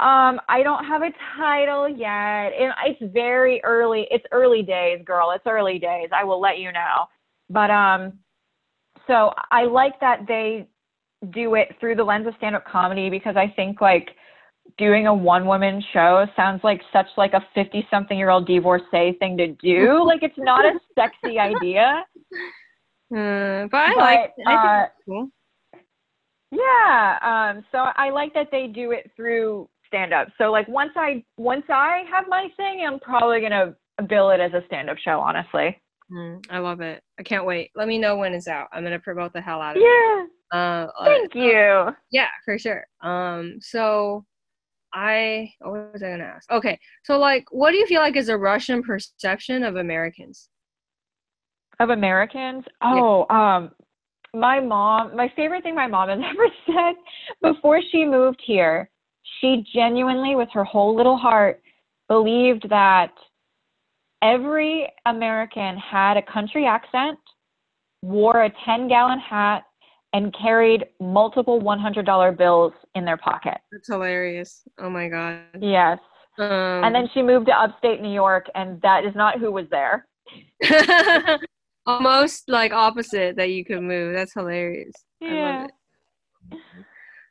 um, 0.00 0.40
I 0.48 0.62
don't 0.62 0.84
have 0.84 1.02
a 1.02 1.10
title 1.36 1.88
yet. 1.88 2.52
It, 2.54 2.72
it's 2.86 3.12
very 3.12 3.60
early. 3.64 4.06
It's 4.10 4.24
early 4.32 4.62
days, 4.62 5.00
girl. 5.04 5.32
It's 5.32 5.46
early 5.46 5.78
days. 5.78 6.08
I 6.12 6.24
will 6.24 6.40
let 6.40 6.58
you 6.58 6.72
know. 6.72 7.06
But 7.50 7.70
um, 7.70 8.14
so 9.06 9.32
I 9.50 9.64
like 9.64 9.98
that 10.00 10.26
they 10.26 10.66
do 11.30 11.54
it 11.54 11.68
through 11.80 11.96
the 11.96 12.04
lens 12.04 12.26
of 12.26 12.34
stand 12.38 12.56
up 12.56 12.64
comedy 12.66 13.10
because 13.10 13.36
I 13.36 13.52
think 13.54 13.80
like 13.80 14.10
doing 14.78 15.06
a 15.06 15.14
one 15.14 15.46
woman 15.46 15.82
show 15.92 16.26
sounds 16.36 16.62
like 16.62 16.80
such 16.92 17.06
like 17.16 17.32
a 17.32 17.44
50 17.54 17.86
something 17.90 18.18
year 18.18 18.30
old 18.30 18.46
divorcee 18.46 19.16
thing 19.18 19.36
to 19.36 19.48
do 19.48 20.02
like 20.06 20.22
it's 20.22 20.38
not 20.38 20.64
a 20.64 20.72
sexy 20.94 21.38
idea 21.38 22.04
uh, 23.14 23.66
but 23.70 23.76
i 23.76 23.94
like 23.96 24.32
I 24.46 24.82
uh, 24.84 24.86
cool. 25.04 25.30
Yeah 26.56 27.18
um 27.22 27.64
so 27.72 27.78
i 27.96 28.10
like 28.10 28.32
that 28.34 28.48
they 28.50 28.66
do 28.66 28.92
it 28.92 29.10
through 29.14 29.68
stand 29.86 30.12
up 30.12 30.28
so 30.38 30.50
like 30.50 30.66
once 30.68 30.92
i 30.96 31.22
once 31.36 31.64
i 31.68 32.02
have 32.10 32.24
my 32.28 32.48
thing 32.56 32.84
i'm 32.86 32.98
probably 33.00 33.40
gonna 33.40 33.74
bill 34.08 34.30
it 34.30 34.40
as 34.40 34.52
a 34.52 34.62
stand 34.66 34.90
up 34.90 34.96
show 34.98 35.20
honestly 35.20 35.80
mm, 36.10 36.44
i 36.50 36.58
love 36.58 36.80
it 36.80 37.02
i 37.18 37.22
can't 37.22 37.46
wait 37.46 37.70
let 37.74 37.88
me 37.88 37.98
know 37.98 38.16
when 38.16 38.32
it's 38.32 38.48
out 38.48 38.68
i'm 38.72 38.82
gonna 38.82 38.98
promote 38.98 39.32
the 39.32 39.40
hell 39.40 39.60
out 39.60 39.76
of 39.76 39.82
yeah. 39.82 40.24
it 40.24 40.30
uh, 40.52 40.86
Thank 41.04 41.34
uh, 41.34 41.38
you. 41.38 41.96
Yeah, 42.10 42.28
for 42.44 42.58
sure. 42.58 42.86
Um, 43.00 43.58
so 43.60 44.24
I 44.94 45.52
what 45.60 45.92
was 45.92 46.02
I 46.02 46.10
gonna 46.10 46.24
ask? 46.24 46.50
Okay, 46.50 46.78
so 47.04 47.18
like, 47.18 47.44
what 47.50 47.72
do 47.72 47.78
you 47.78 47.86
feel 47.86 48.00
like 48.00 48.16
is 48.16 48.28
a 48.28 48.36
Russian 48.36 48.82
perception 48.82 49.64
of 49.64 49.76
Americans? 49.76 50.48
Of 51.80 51.90
Americans? 51.90 52.64
Oh, 52.82 53.26
yeah. 53.28 53.56
um, 53.56 53.70
my 54.36 54.60
mom. 54.60 55.16
My 55.16 55.32
favorite 55.34 55.62
thing 55.62 55.74
my 55.74 55.86
mom 55.86 56.08
has 56.08 56.18
ever 56.24 56.46
said 56.66 56.94
before 57.42 57.80
she 57.90 58.04
moved 58.04 58.40
here, 58.44 58.90
she 59.40 59.64
genuinely, 59.74 60.36
with 60.36 60.48
her 60.52 60.64
whole 60.64 60.94
little 60.94 61.16
heart, 61.16 61.60
believed 62.08 62.68
that 62.70 63.12
every 64.22 64.88
American 65.06 65.76
had 65.78 66.16
a 66.16 66.22
country 66.22 66.66
accent, 66.66 67.18
wore 68.02 68.44
a 68.44 68.52
ten 68.64 68.88
gallon 68.88 69.18
hat, 69.18 69.64
and 70.12 70.34
carried 70.40 70.86
multiple 71.00 71.60
$100 71.60 72.38
bills 72.38 72.72
in 72.94 73.04
their 73.04 73.16
pocket. 73.16 73.58
That's 73.72 73.88
hilarious. 73.88 74.62
Oh 74.78 74.88
my 74.88 75.08
God. 75.08 75.40
Yes. 75.60 75.98
Um, 76.38 76.48
and 76.84 76.94
then 76.94 77.08
she 77.12 77.22
moved 77.22 77.46
to 77.46 77.52
upstate 77.52 78.00
New 78.00 78.12
York, 78.12 78.46
and 78.54 78.80
that 78.82 79.04
is 79.04 79.14
not 79.14 79.38
who 79.38 79.50
was 79.50 79.66
there. 79.70 80.06
Almost 81.86 82.48
like 82.48 82.72
opposite 82.72 83.36
that 83.36 83.50
you 83.50 83.64
could 83.64 83.82
move. 83.82 84.14
That's 84.14 84.34
hilarious. 84.34 84.92
Yeah. 85.20 85.68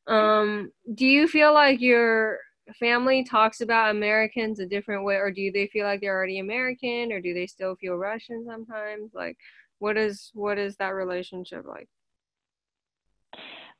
Um, 0.07 0.71
do 0.93 1.05
you 1.05 1.27
feel 1.27 1.53
like 1.53 1.81
your 1.81 2.39
family 2.79 3.23
talks 3.23 3.61
about 3.61 3.91
Americans 3.91 4.59
a 4.59 4.65
different 4.65 5.03
way, 5.03 5.15
or 5.15 5.31
do 5.31 5.51
they 5.51 5.67
feel 5.67 5.85
like 5.85 6.01
they're 6.01 6.15
already 6.15 6.39
American, 6.39 7.11
or 7.11 7.19
do 7.19 7.33
they 7.33 7.47
still 7.47 7.75
feel 7.75 7.95
Russian 7.95 8.45
sometimes? 8.47 9.11
Like, 9.13 9.37
what 9.79 9.97
is 9.97 10.31
what 10.33 10.57
is 10.57 10.75
that 10.77 10.89
relationship 10.89 11.65
like? 11.65 11.89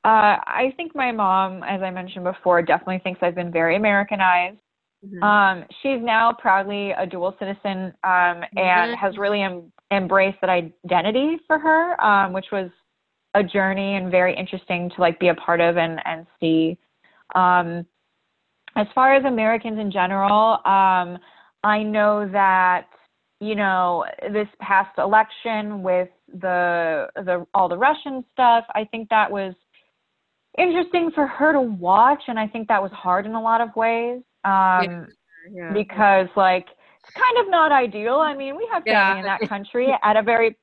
Uh, 0.04 0.38
I 0.46 0.72
think 0.76 0.94
my 0.94 1.10
mom, 1.10 1.62
as 1.64 1.82
I 1.82 1.90
mentioned 1.90 2.24
before, 2.24 2.62
definitely 2.62 3.00
thinks 3.02 3.20
I've 3.22 3.34
been 3.34 3.50
very 3.50 3.76
Americanized. 3.76 4.58
Mm-hmm. 5.04 5.22
Um, 5.22 5.64
she's 5.82 6.00
now 6.00 6.32
proudly 6.32 6.92
a 6.92 7.06
dual 7.06 7.34
citizen 7.38 7.92
um, 8.04 8.42
and 8.56 8.92
mm-hmm. 8.92 8.94
has 8.94 9.18
really 9.18 9.42
em- 9.42 9.72
embraced 9.90 10.38
that 10.40 10.50
identity 10.50 11.38
for 11.46 11.58
her, 11.58 12.00
um, 12.02 12.32
which 12.32 12.46
was 12.52 12.70
a 13.34 13.42
journey 13.42 13.96
and 13.96 14.10
very 14.10 14.34
interesting 14.34 14.90
to 14.90 15.00
like 15.00 15.20
be 15.20 15.28
a 15.28 15.34
part 15.34 15.60
of 15.60 15.76
and 15.76 16.00
and 16.04 16.26
see. 16.40 16.78
Um, 17.34 17.86
as 18.76 18.86
far 18.94 19.14
as 19.14 19.24
Americans 19.24 19.78
in 19.78 19.90
general, 19.90 20.58
um, 20.64 21.18
I 21.62 21.82
know 21.82 22.28
that 22.32 22.86
you 23.40 23.54
know 23.54 24.04
this 24.32 24.48
past 24.60 24.98
election 24.98 25.82
with 25.82 26.08
the 26.40 27.08
the 27.16 27.46
all 27.54 27.68
the 27.68 27.76
Russian 27.76 28.24
stuff, 28.32 28.64
I 28.74 28.84
think 28.90 29.08
that 29.10 29.30
was 29.30 29.54
interesting 30.58 31.10
for 31.14 31.26
her 31.26 31.52
to 31.52 31.60
watch, 31.60 32.22
and 32.28 32.38
I 32.38 32.48
think 32.48 32.68
that 32.68 32.82
was 32.82 32.92
hard 32.92 33.26
in 33.26 33.32
a 33.32 33.42
lot 33.42 33.60
of 33.60 33.74
ways. 33.76 34.22
Um, 34.44 34.82
yeah. 34.82 35.04
Yeah. 35.52 35.72
Because 35.72 36.28
like 36.36 36.66
kind 37.14 37.38
of 37.38 37.50
not 37.50 37.72
ideal. 37.72 38.16
I 38.16 38.34
mean, 38.34 38.56
we 38.56 38.68
have 38.72 38.82
family 38.84 38.92
yeah. 38.92 39.18
in 39.18 39.24
that 39.24 39.48
country 39.48 39.94
at 40.02 40.16
a 40.16 40.22
very 40.22 40.56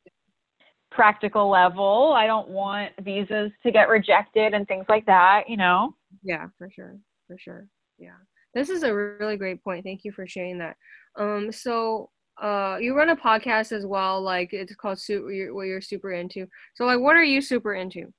practical 0.91 1.49
level. 1.49 2.13
I 2.15 2.27
don't 2.27 2.49
want 2.49 2.91
visas 3.01 3.51
to 3.63 3.71
get 3.71 3.89
rejected 3.89 4.53
and 4.53 4.67
things 4.67 4.85
like 4.89 5.05
that, 5.07 5.49
you 5.49 5.57
know? 5.57 5.95
Yeah, 6.21 6.47
for 6.57 6.69
sure. 6.69 6.97
For 7.27 7.37
sure. 7.37 7.67
Yeah. 7.97 8.17
This 8.53 8.69
is 8.69 8.83
a 8.83 8.93
really 8.93 9.37
great 9.37 9.63
point. 9.63 9.83
Thank 9.83 10.01
you 10.03 10.11
for 10.11 10.27
sharing 10.27 10.59
that. 10.59 10.75
Um, 11.17 11.51
so 11.51 12.09
uh, 12.41 12.77
you 12.79 12.95
run 12.95 13.09
a 13.09 13.15
podcast 13.15 13.71
as 13.71 13.85
well, 13.85 14.21
like 14.21 14.53
it's 14.53 14.75
called 14.75 14.99
Super, 14.99 15.53
what 15.53 15.63
you're 15.63 15.81
super 15.81 16.11
into. 16.11 16.47
So 16.75 16.85
like, 16.85 16.99
what 16.99 17.15
are 17.15 17.23
you 17.23 17.41
super 17.41 17.73
into? 17.73 18.13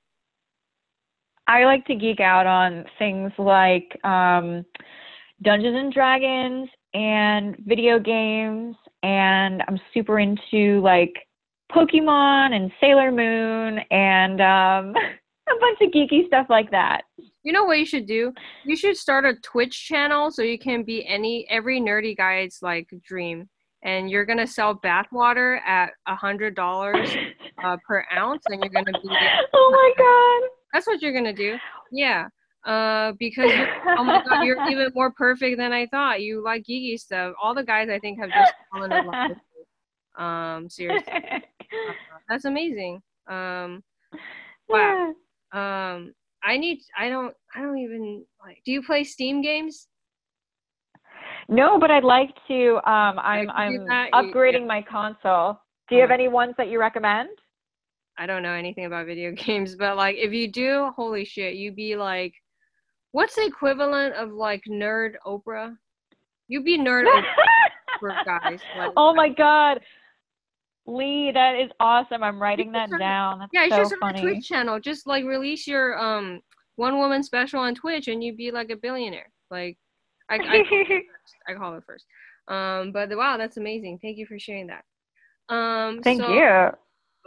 I 1.47 1.65
like 1.65 1.85
to 1.85 1.95
geek 1.95 2.19
out 2.19 2.47
on 2.47 2.85
things 2.97 3.31
like 3.37 3.97
um, 4.03 4.65
Dungeons 5.43 5.77
and 5.77 5.93
Dragons 5.93 6.69
and 6.95 7.57
video 7.65 7.99
games, 7.99 8.75
and 9.03 9.61
I'm 9.67 9.79
super 9.93 10.17
into 10.19 10.79
like 10.81 11.13
Pokemon 11.71 12.53
and 12.53 12.71
Sailor 12.79 13.11
Moon 13.11 13.79
and 13.91 14.39
um, 14.39 14.95
a 15.49 15.59
bunch 15.59 15.79
of 15.81 15.91
geeky 15.91 16.25
stuff 16.27 16.47
like 16.49 16.71
that. 16.71 17.01
You 17.43 17.51
know 17.51 17.65
what 17.65 17.79
you 17.79 17.85
should 17.85 18.07
do? 18.07 18.33
You 18.63 18.77
should 18.77 18.95
start 18.95 19.25
a 19.25 19.35
Twitch 19.43 19.85
channel 19.85 20.31
so 20.31 20.41
you 20.41 20.57
can 20.57 20.83
be 20.83 21.05
any 21.05 21.45
every 21.49 21.81
nerdy 21.81 22.15
guy's 22.15 22.59
like 22.61 22.89
dream. 23.05 23.49
And 23.83 24.09
you're 24.09 24.25
gonna 24.25 24.47
sell 24.47 24.79
bathwater 24.79 25.59
at 25.63 25.91
a 26.07 26.15
hundred 26.15 26.55
dollars 26.55 27.09
uh, 27.63 27.77
per 27.85 28.05
ounce, 28.15 28.41
and 28.47 28.63
you're 28.63 28.71
gonna 28.73 28.99
be. 28.99 29.09
oh 29.53 29.71
my 29.71 29.93
god! 29.97 30.49
That's 30.73 30.87
what 30.87 31.01
you're 31.01 31.13
gonna 31.13 31.33
do. 31.33 31.57
Yeah. 31.91 32.29
Uh, 32.65 33.11
because 33.19 33.51
oh 33.97 34.03
my 34.03 34.23
god, 34.27 34.43
you're 34.43 34.57
even 34.69 34.91
more 34.95 35.11
perfect 35.11 35.57
than 35.57 35.71
I 35.71 35.85
thought. 35.87 36.21
You 36.21 36.43
like 36.43 36.63
geeky 36.63 36.99
stuff. 36.99 37.35
All 37.41 37.53
the 37.53 37.63
guys 37.63 37.89
I 37.89 37.99
think 37.99 38.19
have 38.19 38.29
just 38.29 38.53
fallen 38.71 38.91
in 38.91 39.05
love 39.05 39.29
with 39.29 39.37
you. 40.17 40.23
Um, 40.23 40.69
seriously, 40.69 41.13
uh, 41.13 41.39
that's 42.27 42.45
amazing. 42.45 43.01
Um, 43.27 43.83
wow. 44.67 45.13
Um, 45.51 46.13
I 46.43 46.57
need. 46.57 46.79
I 46.97 47.09
don't. 47.09 47.35
I 47.53 47.61
don't 47.61 47.77
even 47.77 48.23
like. 48.43 48.61
Do 48.65 48.71
you 48.71 48.81
play 48.81 49.03
Steam 49.03 49.41
games? 49.41 49.87
No, 51.47 51.79
but 51.79 51.91
I'd 51.91 52.03
like 52.03 52.31
to. 52.47 52.75
Um, 52.77 53.19
I'm 53.19 53.49
I'm 53.51 53.85
upgrading 54.13 54.65
my 54.65 54.81
console. 54.81 55.59
Do 55.87 55.95
you 55.95 56.01
have 56.01 56.11
any 56.11 56.27
ones 56.27 56.55
that 56.57 56.69
you 56.69 56.79
recommend? 56.79 57.29
I 58.17 58.25
don't 58.25 58.43
know 58.43 58.53
anything 58.53 58.85
about 58.85 59.05
video 59.05 59.31
games, 59.35 59.75
but 59.75 59.97
like 59.97 60.15
if 60.17 60.31
you 60.33 60.51
do, 60.51 60.91
holy 60.95 61.25
shit, 61.25 61.55
you'd 61.55 61.75
be 61.75 61.95
like, 61.95 62.33
what's 63.15 63.35
the 63.35 63.45
equivalent 63.45 64.13
of 64.15 64.33
like 64.33 64.61
nerd 64.69 65.13
Oprah? 65.25 65.73
You'd 66.49 66.65
be 66.65 66.77
nerd 66.77 67.05
Oprah 68.03 68.25
guys. 68.25 68.59
Like, 68.77 68.91
oh 68.97 69.15
my 69.15 69.29
god. 69.29 69.79
Lee, 70.85 71.31
that 71.31 71.55
is 71.55 71.71
awesome. 71.79 72.21
I'm 72.21 72.39
writing 72.39 72.73
that 72.73 72.89
down. 72.99 73.39
That's 73.39 73.51
yeah, 73.53 73.63
you 73.63 73.69
so 73.71 73.89
should 73.89 73.97
start 73.97 74.17
a 74.17 74.21
Twitch 74.21 74.45
channel. 74.45 74.81
Just 74.81 75.07
like 75.07 75.23
release 75.23 75.65
your 75.65 75.97
um 75.97 76.41
one 76.75 76.97
woman 76.97 77.23
special 77.23 77.61
on 77.61 77.73
Twitch, 77.73 78.09
and 78.09 78.21
you'd 78.21 78.35
be 78.35 78.51
like 78.51 78.69
a 78.69 78.75
billionaire. 78.75 79.31
Like, 79.49 79.77
I 80.29 80.35
I, 80.35 80.37
call, 80.37 80.47
it 80.53 81.03
I 81.47 81.53
call 81.53 81.77
it 81.77 81.83
first. 81.87 82.05
Um, 82.49 82.91
but 82.91 83.09
wow, 83.15 83.37
that's 83.37 83.55
amazing. 83.55 83.99
Thank 84.01 84.17
you 84.17 84.25
for 84.27 84.37
sharing 84.37 84.67
that. 84.67 84.83
Um, 85.55 86.01
thank 86.03 86.21
so, 86.21 86.33
you. 86.33 86.69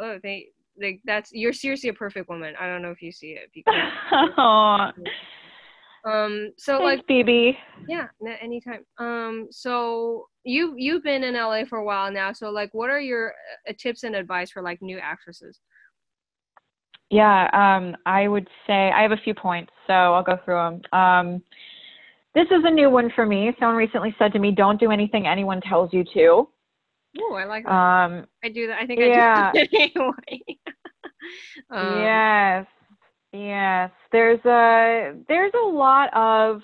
Oh, 0.01 0.19
they 0.23 0.49
like 0.81 1.01
that's 1.07 1.33
you're 1.33 1.55
seriously 1.55 1.89
a 1.89 1.95
perfect 1.95 2.29
woman. 2.29 2.55
I 2.61 2.67
don't 2.67 2.83
know 2.83 2.91
if 2.91 3.01
you 3.01 3.11
see 3.11 3.39
it 3.39 3.51
because. 3.55 4.93
Um. 6.05 6.53
So 6.57 6.79
Thanks, 6.79 6.85
like 6.85 7.07
Phoebe. 7.07 7.59
Yeah. 7.89 8.07
Anytime. 8.41 8.85
Um. 8.99 9.49
So 9.51 10.27
you 10.45 10.75
you've 10.77 11.03
been 11.03 11.25
in 11.25 11.35
LA 11.35 11.65
for 11.69 11.79
a 11.79 11.85
while 11.85 12.11
now. 12.13 12.33
So 12.33 12.51
like, 12.51 12.73
what 12.73 12.91
are 12.91 13.01
your 13.01 13.35
uh, 13.69 13.73
tips 13.79 14.05
and 14.05 14.15
advice 14.15 14.51
for 14.51 14.63
like 14.63 14.81
new 14.83 14.99
actresses? 14.99 15.61
Yeah. 17.11 17.49
Um. 17.53 17.97
I 18.07 18.29
would 18.29 18.49
say 18.67 18.91
I 18.91 19.03
have 19.03 19.13
a 19.13 19.17
few 19.17 19.35
points, 19.35 19.73
so 19.87 19.93
I'll 19.93 20.23
go 20.23 20.39
through 20.45 20.55
them. 20.55 20.81
Um. 20.93 21.43
This 22.35 22.47
is 22.47 22.63
a 22.65 22.71
new 22.71 22.91
one 22.91 23.11
for 23.15 23.27
me. 23.27 23.53
Someone 23.59 23.77
recently 23.77 24.15
said 24.19 24.33
to 24.33 24.39
me, 24.39 24.53
"Don't 24.53 24.79
do 24.79 24.91
anything 24.91 25.27
anyone 25.27 25.61
tells 25.61 25.93
you 25.93 26.05
to." 26.15 26.49
Oh, 27.21 27.35
I 27.35 27.45
like 27.45 27.65
that. 27.65 27.73
Um. 27.73 28.27
I 28.45 28.49
do 28.49 28.67
that. 28.69 28.79
I 28.81 28.87
think 28.87 29.01
yeah. 29.01 29.51
I 29.55 29.65
do 29.65 29.69
anyway. 29.79 30.43
um, 31.71 32.01
yes. 32.01 32.67
Yes, 33.33 33.91
there's 34.11 34.43
a 34.45 35.15
there's 35.29 35.53
a 35.55 35.67
lot 35.67 36.09
of 36.15 36.63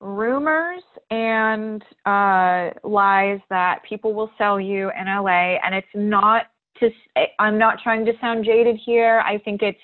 rumors 0.00 0.82
and 1.10 1.82
uh, 2.06 2.70
lies 2.84 3.40
that 3.50 3.80
people 3.88 4.14
will 4.14 4.30
sell 4.38 4.60
you 4.60 4.90
in 4.98 5.06
LA, 5.06 5.56
and 5.64 5.74
it's 5.74 5.86
not 5.94 6.46
to. 6.78 6.90
I'm 7.38 7.58
not 7.58 7.78
trying 7.82 8.04
to 8.04 8.12
sound 8.20 8.44
jaded 8.44 8.78
here. 8.84 9.22
I 9.26 9.38
think 9.38 9.62
it's 9.62 9.78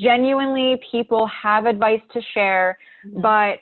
genuinely 0.00 0.80
people 0.90 1.28
have 1.28 1.66
advice 1.66 2.02
to 2.12 2.20
share, 2.34 2.76
mm-hmm. 3.06 3.20
but 3.20 3.58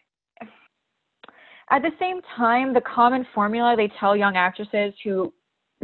at 1.70 1.82
the 1.82 1.90
same 2.00 2.20
time, 2.36 2.72
the 2.72 2.80
common 2.80 3.26
formula 3.34 3.74
they 3.76 3.90
tell 4.00 4.16
young 4.16 4.36
actresses 4.36 4.94
who 5.04 5.32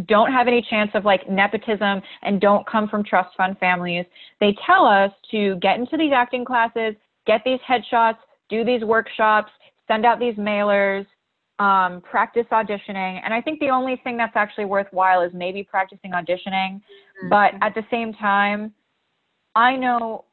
don't 0.06 0.32
have 0.32 0.48
any 0.48 0.64
chance 0.68 0.90
of 0.94 1.04
like 1.04 1.28
nepotism 1.28 2.02
and 2.22 2.40
don't 2.40 2.66
come 2.66 2.88
from 2.88 3.04
trust 3.04 3.36
fund 3.36 3.58
families. 3.58 4.04
They 4.40 4.56
tell 4.66 4.84
us 4.84 5.10
to 5.30 5.56
get 5.56 5.78
into 5.78 5.96
these 5.96 6.12
acting 6.14 6.44
classes, 6.44 6.94
get 7.26 7.42
these 7.44 7.60
headshots, 7.68 8.18
do 8.48 8.64
these 8.64 8.82
workshops, 8.82 9.50
send 9.86 10.04
out 10.04 10.18
these 10.18 10.34
mailers, 10.34 11.06
um, 11.58 12.00
practice 12.00 12.46
auditioning. 12.50 13.20
And 13.24 13.34
I 13.34 13.40
think 13.40 13.60
the 13.60 13.68
only 13.68 14.00
thing 14.02 14.16
that's 14.16 14.34
actually 14.34 14.64
worthwhile 14.64 15.20
is 15.22 15.32
maybe 15.34 15.62
practicing 15.62 16.12
auditioning. 16.12 16.80
Mm-hmm. 16.80 17.28
But 17.28 17.52
at 17.60 17.74
the 17.74 17.84
same 17.90 18.14
time, 18.14 18.72
I 19.54 19.76
know 19.76 20.24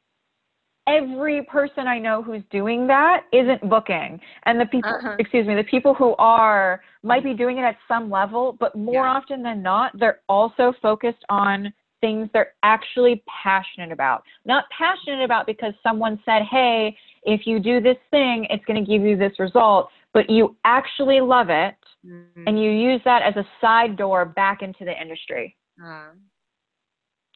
every 0.87 1.43
person 1.43 1.87
I 1.87 1.99
know 1.99 2.23
who's 2.23 2.43
doing 2.49 2.87
that 2.87 3.23
isn't 3.33 3.69
booking. 3.69 4.19
And 4.45 4.59
the 4.59 4.65
people, 4.65 4.89
uh-huh. 4.89 5.15
excuse 5.19 5.45
me, 5.45 5.55
the 5.55 5.63
people 5.63 5.93
who 5.93 6.15
are 6.17 6.81
might 7.03 7.23
be 7.23 7.33
doing 7.33 7.57
it 7.57 7.61
at 7.61 7.77
some 7.87 8.09
level, 8.09 8.55
but 8.59 8.75
more 8.75 9.05
yeah. 9.05 9.11
often 9.11 9.43
than 9.43 9.61
not, 9.61 9.91
they're 9.99 10.21
also 10.29 10.73
focused 10.81 11.23
on 11.29 11.73
things 11.99 12.29
they're 12.33 12.53
actually 12.63 13.23
passionate 13.43 13.91
about. 13.91 14.23
Not 14.45 14.65
passionate 14.77 15.23
about 15.23 15.45
because 15.45 15.73
someone 15.81 16.19
said, 16.25 16.43
hey, 16.49 16.95
if 17.23 17.41
you 17.45 17.59
do 17.59 17.81
this 17.81 17.97
thing, 18.11 18.47
it's 18.49 18.63
going 18.65 18.83
to 18.83 18.89
give 18.89 19.01
you 19.01 19.17
this 19.17 19.33
result, 19.39 19.89
but 20.13 20.29
you 20.29 20.55
actually 20.63 21.21
love 21.21 21.49
it 21.49 21.75
mm-hmm. 22.05 22.43
and 22.47 22.61
you 22.61 22.69
use 22.71 23.01
that 23.03 23.23
as 23.23 23.35
a 23.35 23.47
side 23.59 23.97
door 23.97 24.25
back 24.25 24.61
into 24.61 24.85
the 24.85 25.01
industry. 25.01 25.55
Uh-huh. 25.83 26.11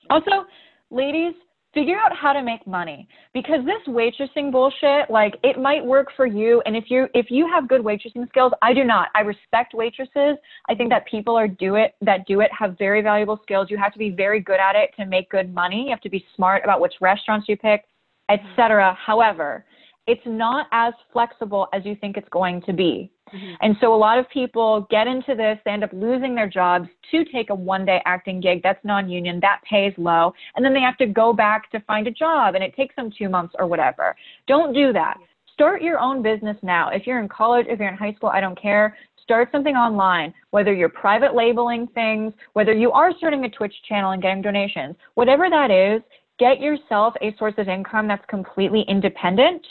Also, 0.10 0.46
ladies, 0.90 1.34
figure 1.74 1.98
out 1.98 2.16
how 2.16 2.34
to 2.34 2.44
make 2.44 2.66
money. 2.68 3.08
Because 3.34 3.60
this 3.66 3.82
waitressing 3.88 4.52
bullshit 4.52 5.10
like 5.10 5.36
it 5.44 5.60
might 5.60 5.84
work 5.86 6.08
for 6.16 6.26
you. 6.26 6.62
And 6.66 6.76
if 6.76 6.86
you 6.90 7.08
if 7.14 7.28
you 7.30 7.48
have 7.48 7.68
good 7.68 7.82
waitressing 7.82 8.28
skills 8.30 8.52
i 8.62 8.74
do 8.74 8.84
not. 8.84 9.10
I 9.16 9.22
respect 9.22 9.74
waitresses. 9.74 10.38
I 10.70 10.76
think 10.76 10.90
that 10.90 11.06
people 11.08 11.36
are 11.36 11.48
do 11.48 11.76
it 11.76 11.96
that 12.02 12.26
do 12.28 12.42
it 12.42 12.52
have 12.58 12.78
very 12.78 13.02
valuable 13.02 13.40
skills. 13.44 13.68
You 13.70 13.78
have 13.78 13.94
to 13.94 14.00
be 14.00 14.10
very 14.10 14.40
good 14.40 14.60
at 14.60 14.76
it 14.76 14.92
to 14.98 15.06
make 15.06 15.30
good 15.30 15.54
money. 15.54 15.86
You 15.86 15.90
have 15.92 16.02
to 16.02 16.10
be 16.10 16.26
smart 16.36 16.64
about 16.64 16.82
which 16.82 16.94
restaurants 17.02 17.48
you 17.48 17.58
pick 17.58 17.86
etc 18.32 18.98
however 19.06 19.66
it's 20.08 20.22
not 20.26 20.68
as 20.72 20.94
flexible 21.14 21.68
as 21.74 21.86
you 21.86 21.96
think 21.96 22.18
it's 22.18 22.30
going 22.30 22.62
to 22.64 22.74
be. 22.74 23.12
Mm-hmm. 23.34 23.54
And 23.62 23.76
so 23.80 23.94
a 23.94 23.96
lot 23.96 24.18
of 24.18 24.30
people 24.30 24.88
get 24.90 25.08
into 25.08 25.36
this, 25.36 25.58
they 25.64 25.72
end 25.72 25.84
up 25.84 25.94
losing 25.94 26.36
their 26.36 26.50
jobs 26.50 26.88
to 27.12 27.24
take 27.26 27.50
a 27.50 27.56
one 27.56 27.86
day 27.86 28.02
acting 28.06 28.42
gig 28.42 28.62
that's 28.64 28.84
non 28.84 29.10
union, 29.10 29.40
that 29.42 29.62
pays 29.70 29.94
low, 29.98 30.34
and 30.56 30.66
then 30.66 30.74
they 30.74 30.82
have 30.82 30.98
to 30.98 31.06
go 31.06 31.34
back 31.34 31.72
to 31.72 31.80
find 31.82 32.08
a 32.08 32.12
job 32.12 32.56
and 32.56 32.64
it 32.64 32.76
takes 32.76 32.96
them 32.96 33.12
two 33.16 33.30
months 33.30 33.54
or 33.58 33.68
whatever. 33.68 34.16
Don't 34.48 34.74
do 34.74 34.92
that. 34.94 35.18
Start 35.54 35.82
your 35.82 36.00
own 36.00 36.22
business 36.24 36.58
now. 36.64 36.90
If 36.90 37.06
you're 37.06 37.20
in 37.20 37.30
college, 37.30 37.68
if 37.70 37.80
you're 37.80 37.90
in 37.90 37.98
high 37.98 38.14
school, 38.14 38.30
I 38.30 38.42
don't 38.42 38.60
care. 38.60 38.98
Start 39.22 39.50
something 39.52 39.76
online, 39.76 40.34
whether 40.50 40.74
you're 40.74 40.90
private 40.90 41.36
labeling 41.36 41.88
things, 41.94 42.34
whether 42.54 42.74
you 42.74 42.92
are 42.92 43.12
starting 43.18 43.46
a 43.46 43.50
Twitch 43.50 43.76
channel 43.88 44.12
and 44.12 44.22
getting 44.22 44.42
donations, 44.42 44.96
whatever 45.14 45.50
that 45.50 45.70
is, 45.70 46.02
get 46.40 46.60
yourself 46.60 47.14
a 47.22 47.36
source 47.38 47.54
of 47.60 47.70
income 47.70 48.08
that's 48.08 48.26
completely 48.28 48.84
independent 48.90 49.64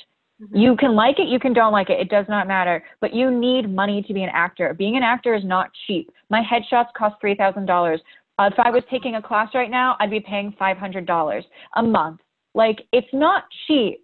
Mm-hmm. 0.42 0.57
You 0.57 0.76
can 0.76 0.94
like 0.94 1.18
it, 1.18 1.29
you 1.29 1.38
can 1.38 1.53
don't 1.53 1.72
like 1.72 1.90
it. 1.90 2.00
It 2.00 2.09
does 2.09 2.26
not 2.29 2.48
matter. 2.48 2.83
But 3.00 3.14
you 3.14 3.31
need 3.31 3.72
money 3.72 4.03
to 4.03 4.14
be 4.14 4.22
an 4.22 4.31
actor. 4.33 4.74
Being 4.74 4.96
an 4.96 5.03
actor 5.03 5.35
is 5.35 5.44
not 5.44 5.70
cheap. 5.87 6.11
My 6.31 6.42
headshots 6.42 6.92
cost 6.96 7.16
three 7.20 7.35
thousand 7.35 7.66
dollars. 7.66 8.00
Uh, 8.38 8.48
if 8.53 8.59
I 8.59 8.70
was 8.70 8.83
taking 8.90 9.16
a 9.16 9.22
class 9.22 9.50
right 9.55 9.70
now, 9.70 9.96
I'd 10.00 10.11
be 10.11 10.20
paying 10.20 10.55
five 10.59 10.79
hundred 10.79 11.07
dollars 11.07 11.44
a 11.76 11.83
month. 11.83 12.20
Like 12.55 12.81
it's 12.92 13.12
not 13.12 13.44
cheap. 13.66 14.00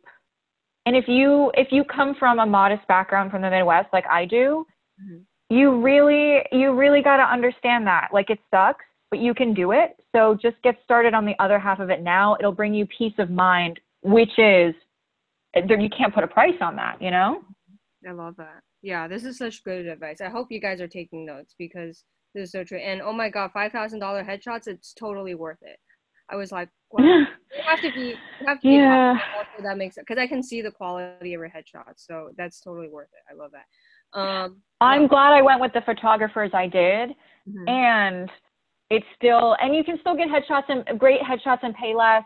And 0.85 0.95
if 0.95 1.09
you 1.09 1.51
if 1.55 1.69
you 1.71 1.85
come 1.85 2.15
from 2.19 2.39
a 2.39 2.47
modest 2.47 2.87
background 2.87 3.31
from 3.31 3.43
the 3.43 3.51
Midwest 3.51 3.89
like 3.93 4.05
I 4.11 4.25
do, 4.25 4.67
mm-hmm. 5.03 5.23
you 5.49 5.81
really 5.81 6.43
you 6.53 6.75
really 6.75 7.03
got 7.03 7.17
to 7.17 7.25
understand 7.25 7.87
that. 7.87 8.09
Like 8.13 8.31
it 8.31 8.39
sucks, 8.51 8.85
but 9.11 9.21
you 9.21 9.33
can 9.35 9.55
do 9.55 9.73
it. 9.73 9.97
So 10.15 10.37
just 10.41 10.57
get 10.63 10.77
started 10.85 11.15
on 11.15 11.25
the 11.25 11.35
other 11.39 11.59
half 11.59 11.81
of 11.81 11.91
it 11.91 12.03
now. 12.03 12.37
It'll 12.39 12.53
bring 12.53 12.75
you 12.75 12.87
peace 12.87 13.15
of 13.19 13.31
mind, 13.31 13.81
which 14.03 14.39
is 14.39 14.75
you 15.57 15.91
can't 15.91 16.15
put 16.15 16.25
a 16.25 16.29
price 16.29 16.57
on 16.61 16.77
that, 16.77 17.01
you 17.01 17.11
know? 17.11 17.43
I 18.09 18.13
love 18.13 18.37
that. 18.37 18.63
Yeah, 18.83 19.09
this 19.09 19.25
is 19.25 19.39
such 19.39 19.65
good 19.65 19.87
advice. 19.87 20.21
I 20.21 20.29
hope 20.29 20.49
you 20.51 20.61
guys 20.61 20.81
are 20.81 20.89
taking 20.89 21.27
notes 21.27 21.55
because 21.59 22.05
this 22.35 22.45
is 22.45 22.53
so 22.53 22.63
true. 22.63 22.79
And 22.79 23.03
oh 23.03 23.13
my 23.13 23.29
god, 23.29 23.51
five 23.53 23.73
thousand 23.73 23.99
dollar 23.99 24.23
headshots, 24.23 24.69
it's 24.69 24.93
totally 24.93 25.35
worth 25.35 25.59
it. 25.63 25.79
I 26.29 26.37
was 26.37 26.53
like, 26.53 26.69
wow, 26.93 27.05
you 27.05 27.27
have 27.65 27.81
to 27.81 27.93
be, 27.93 28.15
you 28.41 28.47
have 28.47 28.61
to 28.61 28.69
yeah. 28.69 29.15
be 29.57 29.63
that 29.63 29.79
makes 29.79 29.97
because 29.97 30.19
I 30.19 30.27
can 30.27 30.43
see 30.43 30.63
the 30.63 30.71
quality 30.71 31.35
of 31.35 31.41
your 31.41 31.49
headshots, 31.49 32.07
so 32.07 32.31
that's 32.37 32.61
totally 32.61 32.89
worth 32.89 33.09
it. 33.13 33.33
I 33.33 33.37
love 33.37 33.51
that. 33.53 34.19
Um, 34.19 34.61
I'm 34.81 35.09
glad 35.09 35.33
I 35.33 35.43
went 35.43 35.61
with 35.61 35.73
the 35.73 35.83
photographers 35.83 36.51
I 36.55 36.67
did, 36.67 37.11
mm-hmm. 37.49 37.69
and 37.69 38.31
it's 38.91 39.07
still, 39.17 39.57
and 39.61 39.75
you 39.75 39.83
can 39.83 39.99
still 40.01 40.17
get 40.17 40.29
headshots 40.29 40.65
and 40.69 40.99
great 40.99 41.21
headshots 41.21 41.61
and 41.63 41.75
pay 41.75 41.95
less. 41.95 42.23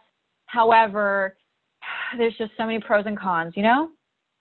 However, 0.47 1.37
there's 2.19 2.37
just 2.37 2.53
so 2.57 2.67
many 2.67 2.81
pros 2.81 3.05
and 3.07 3.19
cons, 3.19 3.55
you 3.57 3.63
know? 3.63 3.91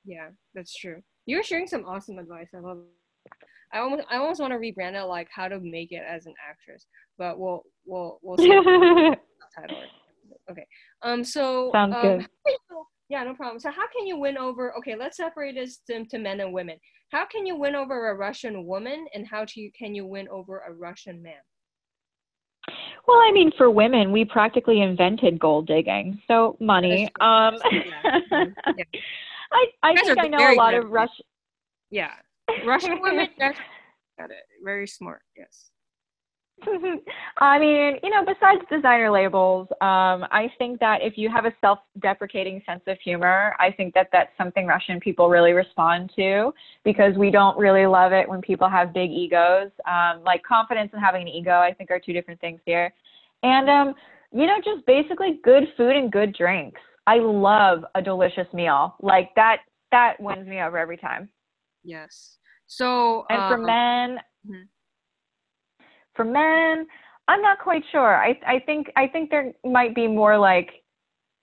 Yeah, 0.05 0.29
that's 0.53 0.75
true. 0.75 1.01
You're 1.25 1.43
sharing 1.43 1.67
some 1.67 1.85
awesome 1.85 2.17
advice. 2.17 2.47
I 2.55 2.59
love 2.59 2.79
it. 2.79 3.33
I 3.71 3.79
almost 3.79 4.03
I 4.09 4.17
almost 4.17 4.41
want 4.41 4.51
to 4.51 4.57
rebrand 4.57 4.99
it 4.99 5.05
like 5.05 5.27
how 5.33 5.47
to 5.47 5.59
make 5.59 5.91
it 5.91 6.01
as 6.07 6.25
an 6.25 6.33
actress, 6.49 6.87
but 7.19 7.39
we'll 7.39 7.61
we'll 7.85 8.19
we'll 8.23 8.37
see. 8.37 8.49
title. 9.55 9.83
Okay. 10.49 10.65
Um. 11.03 11.23
So. 11.23 11.69
Sounds 11.71 11.93
um, 11.95 12.01
good. 12.01 12.27
Yeah, 13.09 13.23
no 13.23 13.33
problem. 13.33 13.59
So 13.59 13.71
how 13.71 13.87
can 13.95 14.05
you 14.05 14.19
win 14.19 14.37
over? 14.37 14.75
Okay, 14.77 14.95
let's 14.95 15.17
separate 15.17 15.55
this 15.55 15.79
to, 15.89 16.05
to 16.05 16.19
men 16.19 16.41
and 16.41 16.53
women. 16.53 16.77
How 17.11 17.25
can 17.25 17.45
you 17.45 17.55
win 17.55 17.75
over 17.75 18.11
a 18.11 18.15
Russian 18.15 18.67
woman, 18.67 19.07
and 19.15 19.27
how 19.27 19.45
to, 19.45 19.69
can 19.77 19.95
you 19.95 20.05
win 20.05 20.27
over 20.29 20.63
a 20.67 20.71
Russian 20.71 21.21
man? 21.23 21.41
Well, 23.07 23.17
I 23.17 23.31
mean, 23.31 23.51
for 23.57 23.69
women, 23.71 24.11
we 24.11 24.25
practically 24.25 24.81
invented 24.81 25.39
gold 25.39 25.67
digging. 25.67 26.21
So 26.27 26.57
money. 26.59 27.07
Um. 27.21 27.57
I 29.51 29.65
I 29.81 29.95
think 29.95 30.19
I 30.19 30.27
know 30.27 30.53
a 30.53 30.55
lot 30.55 30.73
good. 30.73 30.83
of 30.83 30.91
Russian. 30.91 31.25
Yeah, 31.89 32.11
Russian 32.65 33.01
women. 33.01 33.27
Got 33.39 34.31
it. 34.31 34.43
Very 34.63 34.87
smart. 34.87 35.21
Yes. 35.35 35.71
I 37.37 37.59
mean, 37.59 37.99
you 38.03 38.09
know, 38.09 38.25
besides 38.25 38.61
designer 38.71 39.11
labels, 39.11 39.67
um, 39.81 40.25
I 40.31 40.51
think 40.57 40.79
that 40.79 41.01
if 41.01 41.17
you 41.17 41.29
have 41.29 41.45
a 41.45 41.53
self-deprecating 41.61 42.61
sense 42.65 42.81
of 42.87 42.97
humor, 43.03 43.55
I 43.59 43.71
think 43.71 43.93
that 43.93 44.09
that's 44.11 44.31
something 44.37 44.65
Russian 44.65 44.99
people 44.99 45.29
really 45.29 45.53
respond 45.53 46.11
to 46.15 46.53
because 46.83 47.15
we 47.17 47.31
don't 47.31 47.57
really 47.57 47.85
love 47.85 48.11
it 48.11 48.27
when 48.27 48.41
people 48.41 48.69
have 48.69 48.93
big 48.93 49.11
egos. 49.11 49.71
Um, 49.87 50.23
like 50.23 50.43
confidence 50.43 50.89
and 50.93 51.01
having 51.01 51.23
an 51.23 51.27
ego, 51.27 51.59
I 51.59 51.73
think, 51.73 51.91
are 51.91 51.99
two 51.99 52.13
different 52.13 52.41
things 52.41 52.59
here. 52.65 52.93
And 53.43 53.69
um, 53.69 53.95
you 54.31 54.45
know, 54.45 54.57
just 54.63 54.85
basically 54.85 55.39
good 55.43 55.63
food 55.75 55.95
and 55.95 56.11
good 56.11 56.35
drinks. 56.35 56.81
I 57.07 57.17
love 57.17 57.83
a 57.95 58.01
delicious 58.01 58.47
meal. 58.53 58.95
Like 59.01 59.31
that, 59.35 59.61
that 59.91 60.19
wins 60.19 60.47
me 60.47 60.61
over 60.61 60.77
every 60.77 60.97
time. 60.97 61.29
Yes. 61.83 62.37
So. 62.67 63.25
And 63.29 63.39
for 63.49 63.55
um, 63.55 63.65
men, 63.65 64.19
mhm. 64.47 64.67
For 66.19 66.25
men, 66.25 66.85
I'm 67.29 67.41
not 67.41 67.59
quite 67.59 67.83
sure. 67.93 68.17
I 68.17 68.37
I 68.45 68.59
think 68.59 68.91
I 68.97 69.07
think 69.07 69.29
there 69.29 69.53
might 69.63 69.95
be 69.95 70.05
more 70.05 70.37
like 70.37 70.69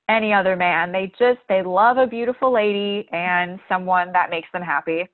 any 0.06 0.34
other 0.34 0.54
man. 0.54 0.92
They 0.92 1.10
just 1.18 1.38
they 1.48 1.62
love 1.62 1.96
a 1.96 2.06
beautiful 2.06 2.52
lady 2.52 3.08
and 3.10 3.58
someone 3.70 4.12
that 4.12 4.28
makes 4.28 4.48
them 4.52 4.60
happy. 4.60 5.08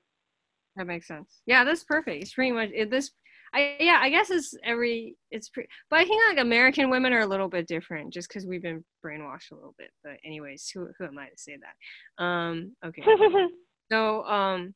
That 0.75 0.87
makes 0.87 1.07
sense. 1.07 1.41
Yeah, 1.45 1.63
that's 1.63 1.85
perfect. 1.85 2.21
It's 2.21 2.33
pretty 2.33 2.51
much 2.51 2.71
it, 2.73 2.89
this. 2.91 3.11
I 3.53 3.77
yeah, 3.79 3.99
I 4.01 4.09
guess 4.09 4.31
it's 4.31 4.53
every 4.65 5.15
it's 5.31 5.47
pretty, 5.47 5.69
but 5.89 5.99
I 5.99 6.03
think 6.03 6.21
like 6.27 6.39
American 6.39 6.89
women 6.89 7.13
are 7.13 7.21
a 7.21 7.27
little 7.27 7.47
bit 7.47 7.65
different 7.65 8.11
just 8.11 8.27
because 8.27 8.45
we've 8.45 8.63
been 8.63 8.83
brainwashed 9.05 9.51
a 9.51 9.55
little 9.55 9.75
bit. 9.77 9.91
But 10.03 10.17
anyways, 10.25 10.69
who 10.73 10.89
who 10.97 11.05
am 11.05 11.17
I 11.17 11.27
to 11.27 11.37
say 11.37 11.57
that? 11.57 12.23
Um, 12.23 12.75
okay. 12.85 13.03
So 13.91 14.23
um, 14.23 14.73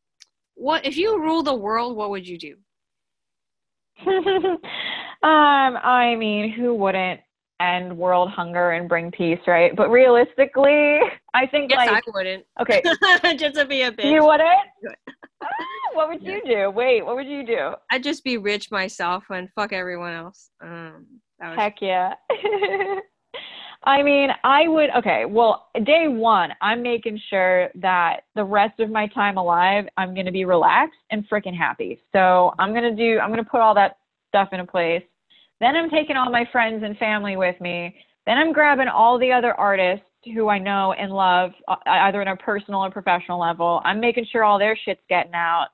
what 0.54 0.86
if 0.86 0.95
you 0.95 1.19
rule 1.19 1.41
the 1.41 1.56
world? 1.56 1.95
What 1.95 2.12
would 2.12 2.28
you 2.28 2.38
do? 2.38 2.56
um, 4.07 4.60
I 5.23 6.15
mean, 6.17 6.51
who 6.51 6.73
wouldn't 6.75 7.21
end 7.60 7.97
world 7.97 8.29
hunger 8.29 8.71
and 8.71 8.88
bring 8.88 9.12
peace, 9.12 9.39
right? 9.47 9.75
But 9.75 9.89
realistically, 9.89 10.99
I 11.33 11.47
think 11.47 11.71
Yes, 11.71 11.77
like 11.77 11.89
I 11.89 12.01
wouldn't. 12.13 12.45
okay, 12.62 12.81
just 13.38 13.55
to 13.55 13.65
be 13.65 13.81
a 13.81 13.91
bitch. 13.91 14.12
you 14.12 14.23
wouldn't. 14.23 14.49
Ah, 15.41 15.47
what 15.93 16.10
would 16.10 16.23
you 16.23 16.41
do? 16.45 16.69
Wait, 16.69 17.05
what 17.05 17.15
would 17.15 17.27
you 17.27 17.45
do? 17.45 17.71
I'd 17.91 18.03
just 18.03 18.23
be 18.23 18.38
rich 18.38 18.69
myself 18.71 19.23
and 19.29 19.49
fuck 19.53 19.73
everyone 19.73 20.13
else. 20.13 20.49
Um, 20.62 21.05
that 21.39 21.49
was, 21.49 21.57
Heck 21.57 21.81
yeah. 21.81 22.13
I 23.83 24.03
mean, 24.03 24.29
I 24.43 24.67
would, 24.67 24.89
okay, 24.97 25.25
well, 25.25 25.67
day 25.85 26.07
one, 26.07 26.51
I'm 26.61 26.81
making 26.81 27.21
sure 27.29 27.69
that 27.75 28.21
the 28.35 28.43
rest 28.43 28.79
of 28.79 28.89
my 28.89 29.07
time 29.07 29.37
alive, 29.37 29.85
I'm 29.97 30.13
going 30.13 30.25
to 30.25 30.31
be 30.31 30.45
relaxed 30.45 30.99
and 31.11 31.27
freaking 31.29 31.55
happy. 31.55 31.99
So 32.11 32.53
I'm 32.59 32.73
going 32.73 32.83
to 32.83 32.95
do, 32.95 33.19
I'm 33.19 33.29
going 33.29 33.43
to 33.43 33.49
put 33.49 33.61
all 33.61 33.75
that 33.75 33.97
stuff 34.29 34.49
into 34.51 34.65
place. 34.65 35.03
Then 35.59 35.75
I'm 35.75 35.89
taking 35.89 36.17
all 36.17 36.29
my 36.29 36.47
friends 36.51 36.83
and 36.83 36.97
family 36.97 37.37
with 37.37 37.59
me. 37.61 37.95
Then 38.25 38.37
I'm 38.37 38.51
grabbing 38.51 38.87
all 38.89 39.17
the 39.17 39.31
other 39.31 39.53
artists 39.53 40.05
who 40.33 40.49
I 40.49 40.59
know 40.59 40.93
and 40.93 41.11
love, 41.11 41.51
uh, 41.67 41.75
either 41.85 42.19
on 42.21 42.27
a 42.27 42.35
personal 42.35 42.83
or 42.83 42.91
professional 42.91 43.39
level. 43.39 43.81
I'm 43.85 43.99
making 43.99 44.25
sure 44.31 44.43
all 44.43 44.59
their 44.59 44.77
shit's 44.83 45.01
getting 45.07 45.33
out. 45.33 45.67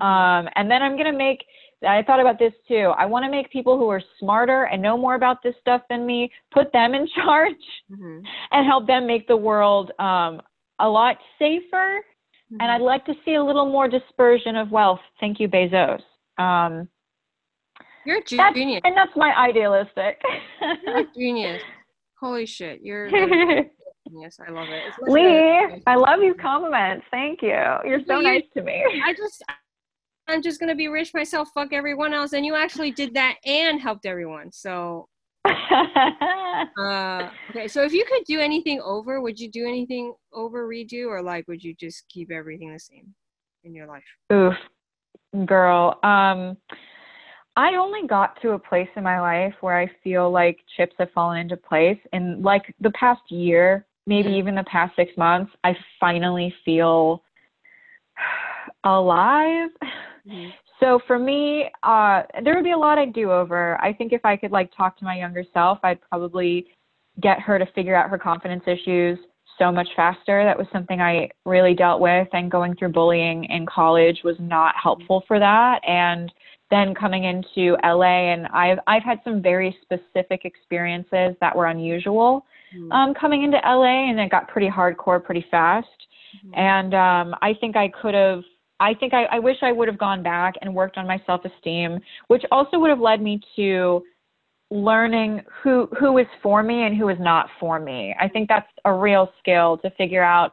Um, 0.00 0.48
and 0.56 0.70
then 0.70 0.82
I'm 0.82 0.96
going 0.96 1.10
to 1.10 1.16
make, 1.16 1.44
I 1.86 2.02
thought 2.02 2.20
about 2.20 2.38
this 2.38 2.52
too. 2.68 2.92
I 2.96 3.06
want 3.06 3.24
to 3.24 3.30
make 3.30 3.50
people 3.50 3.78
who 3.78 3.88
are 3.88 4.02
smarter 4.18 4.64
and 4.64 4.80
know 4.82 4.96
more 4.96 5.14
about 5.14 5.42
this 5.42 5.54
stuff 5.60 5.82
than 5.88 6.04
me, 6.06 6.30
put 6.52 6.72
them 6.72 6.94
in 6.94 7.06
charge 7.14 7.54
Mhm. 7.90 8.22
and 8.52 8.66
help 8.66 8.86
them 8.86 9.06
make 9.06 9.26
the 9.28 9.36
world 9.36 9.92
um, 9.98 10.40
a 10.78 10.88
lot 10.88 11.16
safer. 11.38 12.00
And 12.60 12.70
I'd 12.70 12.82
like 12.82 13.04
to 13.06 13.14
see 13.24 13.34
a 13.34 13.42
little 13.42 13.66
more 13.66 13.88
dispersion 13.88 14.54
of 14.54 14.70
wealth. 14.70 15.00
Thank 15.18 15.40
you, 15.40 15.48
Bezos. 15.48 16.02
Um, 16.38 16.88
You're 18.06 18.18
a 18.18 18.36
that's, 18.36 18.54
genius. 18.54 18.80
and 18.84 18.96
that's 18.96 19.10
my 19.16 19.32
idealistic. 19.36 20.20
You're 20.86 20.98
a 20.98 21.04
genius. 21.16 21.62
Holy 22.20 22.46
shit, 22.46 22.80
you're 22.82 23.10
genius. 24.08 24.38
I 24.46 24.50
love 24.52 24.68
it. 24.68 24.82
Lee, 25.10 25.82
I 25.86 25.96
love 25.96 26.20
these 26.20 26.34
compliments. 26.40 27.06
Thank 27.10 27.42
you. 27.42 27.58
You're 27.84 28.04
so 28.06 28.20
nice 28.20 28.44
to 28.56 28.62
me. 28.62 28.84
I 29.04 29.12
just, 29.14 29.42
I'm 30.28 30.42
just 30.42 30.58
gonna 30.60 30.74
be 30.74 30.88
rich 30.88 31.12
myself, 31.14 31.50
fuck 31.54 31.72
everyone 31.72 32.14
else, 32.14 32.32
and 32.32 32.44
you 32.46 32.54
actually 32.54 32.90
did 32.90 33.14
that 33.14 33.36
and 33.44 33.80
helped 33.80 34.06
everyone. 34.06 34.50
So, 34.52 35.08
uh, 35.44 37.28
okay. 37.50 37.68
So 37.68 37.82
if 37.82 37.92
you 37.92 38.04
could 38.08 38.24
do 38.26 38.40
anything 38.40 38.80
over, 38.80 39.20
would 39.20 39.38
you 39.38 39.50
do 39.50 39.66
anything 39.66 40.14
over, 40.32 40.66
redo, 40.68 41.06
or 41.08 41.22
like, 41.22 41.46
would 41.48 41.62
you 41.62 41.74
just 41.74 42.08
keep 42.08 42.30
everything 42.30 42.72
the 42.72 42.80
same 42.80 43.14
in 43.64 43.74
your 43.74 43.86
life? 43.86 44.04
Oof, 44.32 44.54
girl. 45.46 45.98
Um, 46.02 46.56
I 47.56 47.76
only 47.76 48.06
got 48.08 48.40
to 48.42 48.52
a 48.52 48.58
place 48.58 48.88
in 48.96 49.04
my 49.04 49.20
life 49.20 49.54
where 49.60 49.78
I 49.78 49.88
feel 50.02 50.30
like 50.30 50.58
chips 50.76 50.94
have 50.98 51.12
fallen 51.12 51.38
into 51.38 51.56
place. 51.56 51.98
and 52.12 52.42
like 52.42 52.74
the 52.80 52.90
past 52.92 53.22
year, 53.30 53.86
maybe 54.06 54.30
Mhm. 54.30 54.36
even 54.38 54.54
the 54.54 54.64
past 54.64 54.96
six 54.96 55.16
months, 55.16 55.52
I 55.62 55.76
finally 56.00 56.50
feel 56.64 57.22
alive. 58.84 59.70
Mhm. 60.26 60.52
So 60.80 60.98
for 61.06 61.18
me, 61.18 61.70
uh, 61.82 62.22
there 62.42 62.54
would 62.54 62.64
be 62.64 62.72
a 62.72 62.78
lot 62.78 62.98
I'd 62.98 63.12
do 63.12 63.30
over. 63.30 63.80
I 63.80 63.92
think 63.92 64.12
if 64.12 64.24
I 64.24 64.36
could 64.36 64.52
like 64.52 64.70
talk 64.74 64.96
to 64.98 65.04
my 65.04 65.16
younger 65.16 65.44
self, 65.52 65.78
I'd 65.82 66.00
probably 66.08 66.66
get 67.20 67.40
her 67.40 67.58
to 67.58 67.66
figure 67.66 67.94
out 67.94 68.10
her 68.10 68.18
confidence 68.18 68.64
issues 68.66 69.18
so 69.58 69.70
much 69.70 69.88
faster. 69.94 70.42
That 70.44 70.58
was 70.58 70.66
something 70.72 71.00
I 71.00 71.30
really 71.44 71.74
dealt 71.74 72.00
with, 72.00 72.28
and 72.32 72.50
going 72.50 72.74
through 72.74 72.88
bullying 72.88 73.44
in 73.44 73.66
college 73.66 74.22
was 74.24 74.36
not 74.40 74.74
helpful 74.76 75.22
for 75.28 75.38
that. 75.38 75.80
And 75.86 76.32
then 76.70 76.92
coming 76.94 77.24
into 77.24 77.76
LA, 77.84 78.32
and 78.32 78.46
I've 78.48 78.80
I've 78.88 79.04
had 79.04 79.20
some 79.22 79.40
very 79.40 79.76
specific 79.82 80.44
experiences 80.44 81.36
that 81.40 81.54
were 81.54 81.66
unusual 81.66 82.44
Mhm. 82.74 82.92
um, 82.92 83.14
coming 83.14 83.42
into 83.44 83.58
LA, 83.58 84.08
and 84.10 84.18
it 84.18 84.28
got 84.30 84.48
pretty 84.48 84.68
hardcore 84.68 85.22
pretty 85.22 85.42
fast. 85.42 86.06
Mhm. 86.44 86.58
And 86.58 86.94
um, 86.94 87.36
I 87.42 87.54
think 87.54 87.76
I 87.76 87.88
could 87.88 88.14
have, 88.14 88.42
I 88.80 88.94
think 88.94 89.14
I, 89.14 89.24
I 89.24 89.38
wish 89.38 89.56
I 89.62 89.72
would 89.72 89.88
have 89.88 89.98
gone 89.98 90.22
back 90.22 90.54
and 90.60 90.74
worked 90.74 90.96
on 90.96 91.06
my 91.06 91.20
self 91.26 91.42
esteem, 91.44 92.00
which 92.28 92.42
also 92.50 92.78
would 92.78 92.90
have 92.90 93.00
led 93.00 93.22
me 93.22 93.40
to 93.56 94.02
learning 94.70 95.42
who 95.62 95.88
who 95.98 96.18
is 96.18 96.26
for 96.42 96.62
me 96.62 96.84
and 96.84 96.96
who 96.96 97.08
is 97.08 97.18
not 97.20 97.48
for 97.60 97.78
me. 97.78 98.14
I 98.18 98.28
think 98.28 98.48
that's 98.48 98.70
a 98.84 98.92
real 98.92 99.30
skill 99.38 99.78
to 99.78 99.90
figure 99.90 100.22
out 100.22 100.52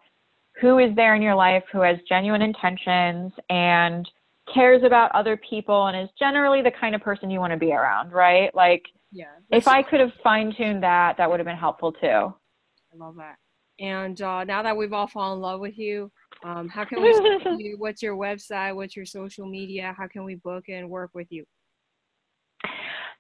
who 0.60 0.80
is 0.80 0.96
there 0.96 1.16
in 1.16 1.22
your 1.22 1.36
life 1.36 1.64
who 1.72 1.82
has 1.82 1.98
genuine 2.08 2.42
intentions 2.42 3.32
and 3.50 4.08
cares 4.54 4.84
about 4.84 5.12
other 5.14 5.38
people 5.38 5.88
and 5.88 5.98
is 5.98 6.10
generally 6.20 6.62
the 6.62 6.72
kind 6.72 6.94
of 6.94 7.02
person 7.02 7.30
you 7.30 7.40
want 7.40 7.52
to 7.52 7.58
be 7.58 7.72
around, 7.72 8.12
right? 8.12 8.54
Like 8.54 8.84
yeah. 9.12 9.26
if 9.50 9.68
I 9.68 9.82
could 9.82 10.00
have 10.00 10.12
fine 10.24 10.54
tuned 10.56 10.84
that, 10.84 11.18
that 11.18 11.30
would 11.30 11.40
have 11.40 11.48
been 11.48 11.58
helpful 11.58 11.92
too. 11.92 12.08
I 12.08 12.98
love 12.98 13.16
that. 13.16 13.38
And 13.82 14.22
uh, 14.22 14.44
now 14.44 14.62
that 14.62 14.78
we've 14.78 14.94
all 14.94 15.08
fallen 15.08 15.38
in 15.38 15.42
love 15.42 15.60
with 15.60 15.78
you, 15.78 16.12
um, 16.44 16.70
how 16.70 16.86
can 16.86 17.02
we 17.02 17.10
you? 17.58 17.76
What's 17.78 18.02
your 18.02 18.16
website? 18.16 18.76
What's 18.76 18.96
your 18.96 19.06
social 19.06 19.48
media? 19.48 19.94
How 19.98 20.08
can 20.08 20.24
we 20.24 20.36
book 20.36 20.66
and 20.70 20.90
work 20.90 21.10
with 21.14 21.28
you? 21.32 21.46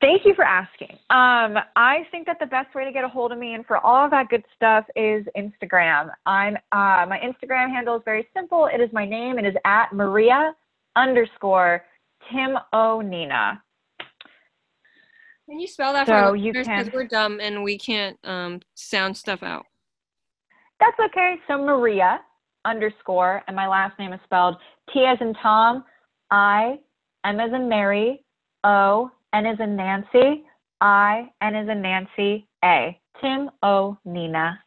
Thank 0.01 0.25
you 0.25 0.33
for 0.33 0.43
asking. 0.43 0.93
Um, 1.11 1.57
I 1.75 2.07
think 2.11 2.25
that 2.25 2.37
the 2.39 2.47
best 2.47 2.73
way 2.73 2.85
to 2.85 2.91
get 2.91 3.03
a 3.03 3.07
hold 3.07 3.31
of 3.31 3.37
me 3.37 3.53
and 3.53 3.65
for 3.65 3.77
all 3.77 4.05
of 4.05 4.11
that 4.11 4.29
good 4.29 4.43
stuff 4.55 4.85
is 4.95 5.25
Instagram. 5.37 6.09
I'm 6.25 6.55
uh, 6.71 7.05
my 7.07 7.19
Instagram 7.23 7.69
handle 7.69 7.95
is 7.97 8.01
very 8.03 8.27
simple. 8.35 8.67
It 8.71 8.81
is 8.81 8.89
my 8.93 9.05
name. 9.05 9.37
It 9.37 9.45
is 9.45 9.53
at 9.63 9.93
Maria 9.93 10.55
underscore 10.95 11.85
Tim 12.31 12.57
O 12.73 13.01
Nina. 13.01 13.61
Can 15.47 15.59
you 15.59 15.67
spell 15.67 15.93
that 15.93 16.07
So 16.07 16.29
for 16.29 16.35
you 16.35 16.53
listeners? 16.53 16.85
Because 16.85 16.93
we're 16.93 17.07
dumb 17.07 17.39
and 17.39 17.63
we 17.63 17.77
can't 17.77 18.17
um, 18.23 18.61
sound 18.73 19.15
stuff 19.15 19.43
out. 19.43 19.65
That's 20.81 20.99
okay. 21.11 21.35
So 21.47 21.57
Maria 21.57 22.19
underscore 22.65 23.41
and 23.47 23.55
my 23.55 23.67
last 23.67 23.97
name 23.97 24.11
is 24.11 24.19
spelled 24.25 24.57
T 24.93 25.05
as 25.05 25.17
in 25.21 25.33
Tom, 25.35 25.85
I, 26.31 26.79
M 27.23 27.39
as 27.39 27.53
in 27.53 27.69
Mary, 27.69 28.25
O, 28.63 29.09
N 29.33 29.45
as 29.45 29.59
in 29.59 29.75
Nancy, 29.75 30.43
I, 30.81 31.29
N 31.41 31.55
as 31.55 31.69
in 31.69 31.81
Nancy, 31.81 32.47
A. 32.65 32.99
Tim 33.21 33.51
O 33.61 33.97
Nina. 34.03 34.59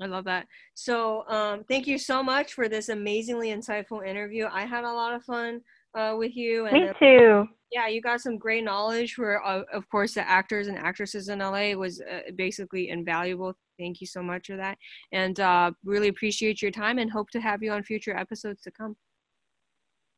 I 0.00 0.06
love 0.06 0.24
that. 0.24 0.46
So, 0.74 1.28
um, 1.28 1.64
thank 1.68 1.86
you 1.86 1.98
so 1.98 2.22
much 2.22 2.54
for 2.54 2.68
this 2.68 2.88
amazingly 2.88 3.48
insightful 3.48 4.04
interview. 4.04 4.48
I 4.50 4.64
had 4.64 4.84
a 4.84 4.92
lot 4.92 5.14
of 5.14 5.22
fun 5.22 5.60
uh, 5.94 6.14
with 6.16 6.34
you. 6.34 6.66
And 6.66 6.72
Me 6.74 6.92
too. 6.98 7.46
Yeah, 7.70 7.88
you 7.88 8.00
got 8.00 8.20
some 8.20 8.38
great 8.38 8.64
knowledge 8.64 9.14
for, 9.14 9.44
uh, 9.44 9.62
of 9.72 9.88
course, 9.88 10.14
the 10.14 10.28
actors 10.28 10.66
and 10.68 10.78
actresses 10.78 11.28
in 11.28 11.38
LA 11.38 11.72
was 11.74 12.00
uh, 12.00 12.30
basically 12.34 12.88
invaluable. 12.88 13.54
Thank 13.78 14.00
you 14.00 14.06
so 14.06 14.22
much 14.22 14.46
for 14.46 14.56
that, 14.56 14.78
and 15.12 15.38
uh, 15.40 15.72
really 15.84 16.08
appreciate 16.08 16.62
your 16.62 16.70
time 16.70 16.98
and 16.98 17.10
hope 17.10 17.30
to 17.30 17.40
have 17.40 17.62
you 17.62 17.72
on 17.72 17.82
future 17.82 18.16
episodes 18.16 18.62
to 18.62 18.70
come. 18.70 18.96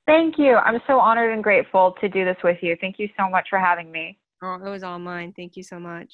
Thank 0.06 0.38
you. 0.38 0.54
I'm 0.56 0.80
so 0.86 1.00
honored 1.00 1.32
and 1.32 1.42
grateful 1.42 1.94
to 2.00 2.08
do 2.08 2.24
this 2.24 2.36
with 2.44 2.58
you. 2.62 2.76
Thank 2.80 2.98
you 2.98 3.08
so 3.18 3.28
much 3.28 3.48
for 3.50 3.58
having 3.58 3.90
me. 3.90 4.18
Oh, 4.42 4.54
it 4.54 4.68
was 4.68 4.84
all 4.84 4.98
mine. 4.98 5.32
Thank 5.34 5.56
you 5.56 5.64
so 5.64 5.80
much. 5.80 6.12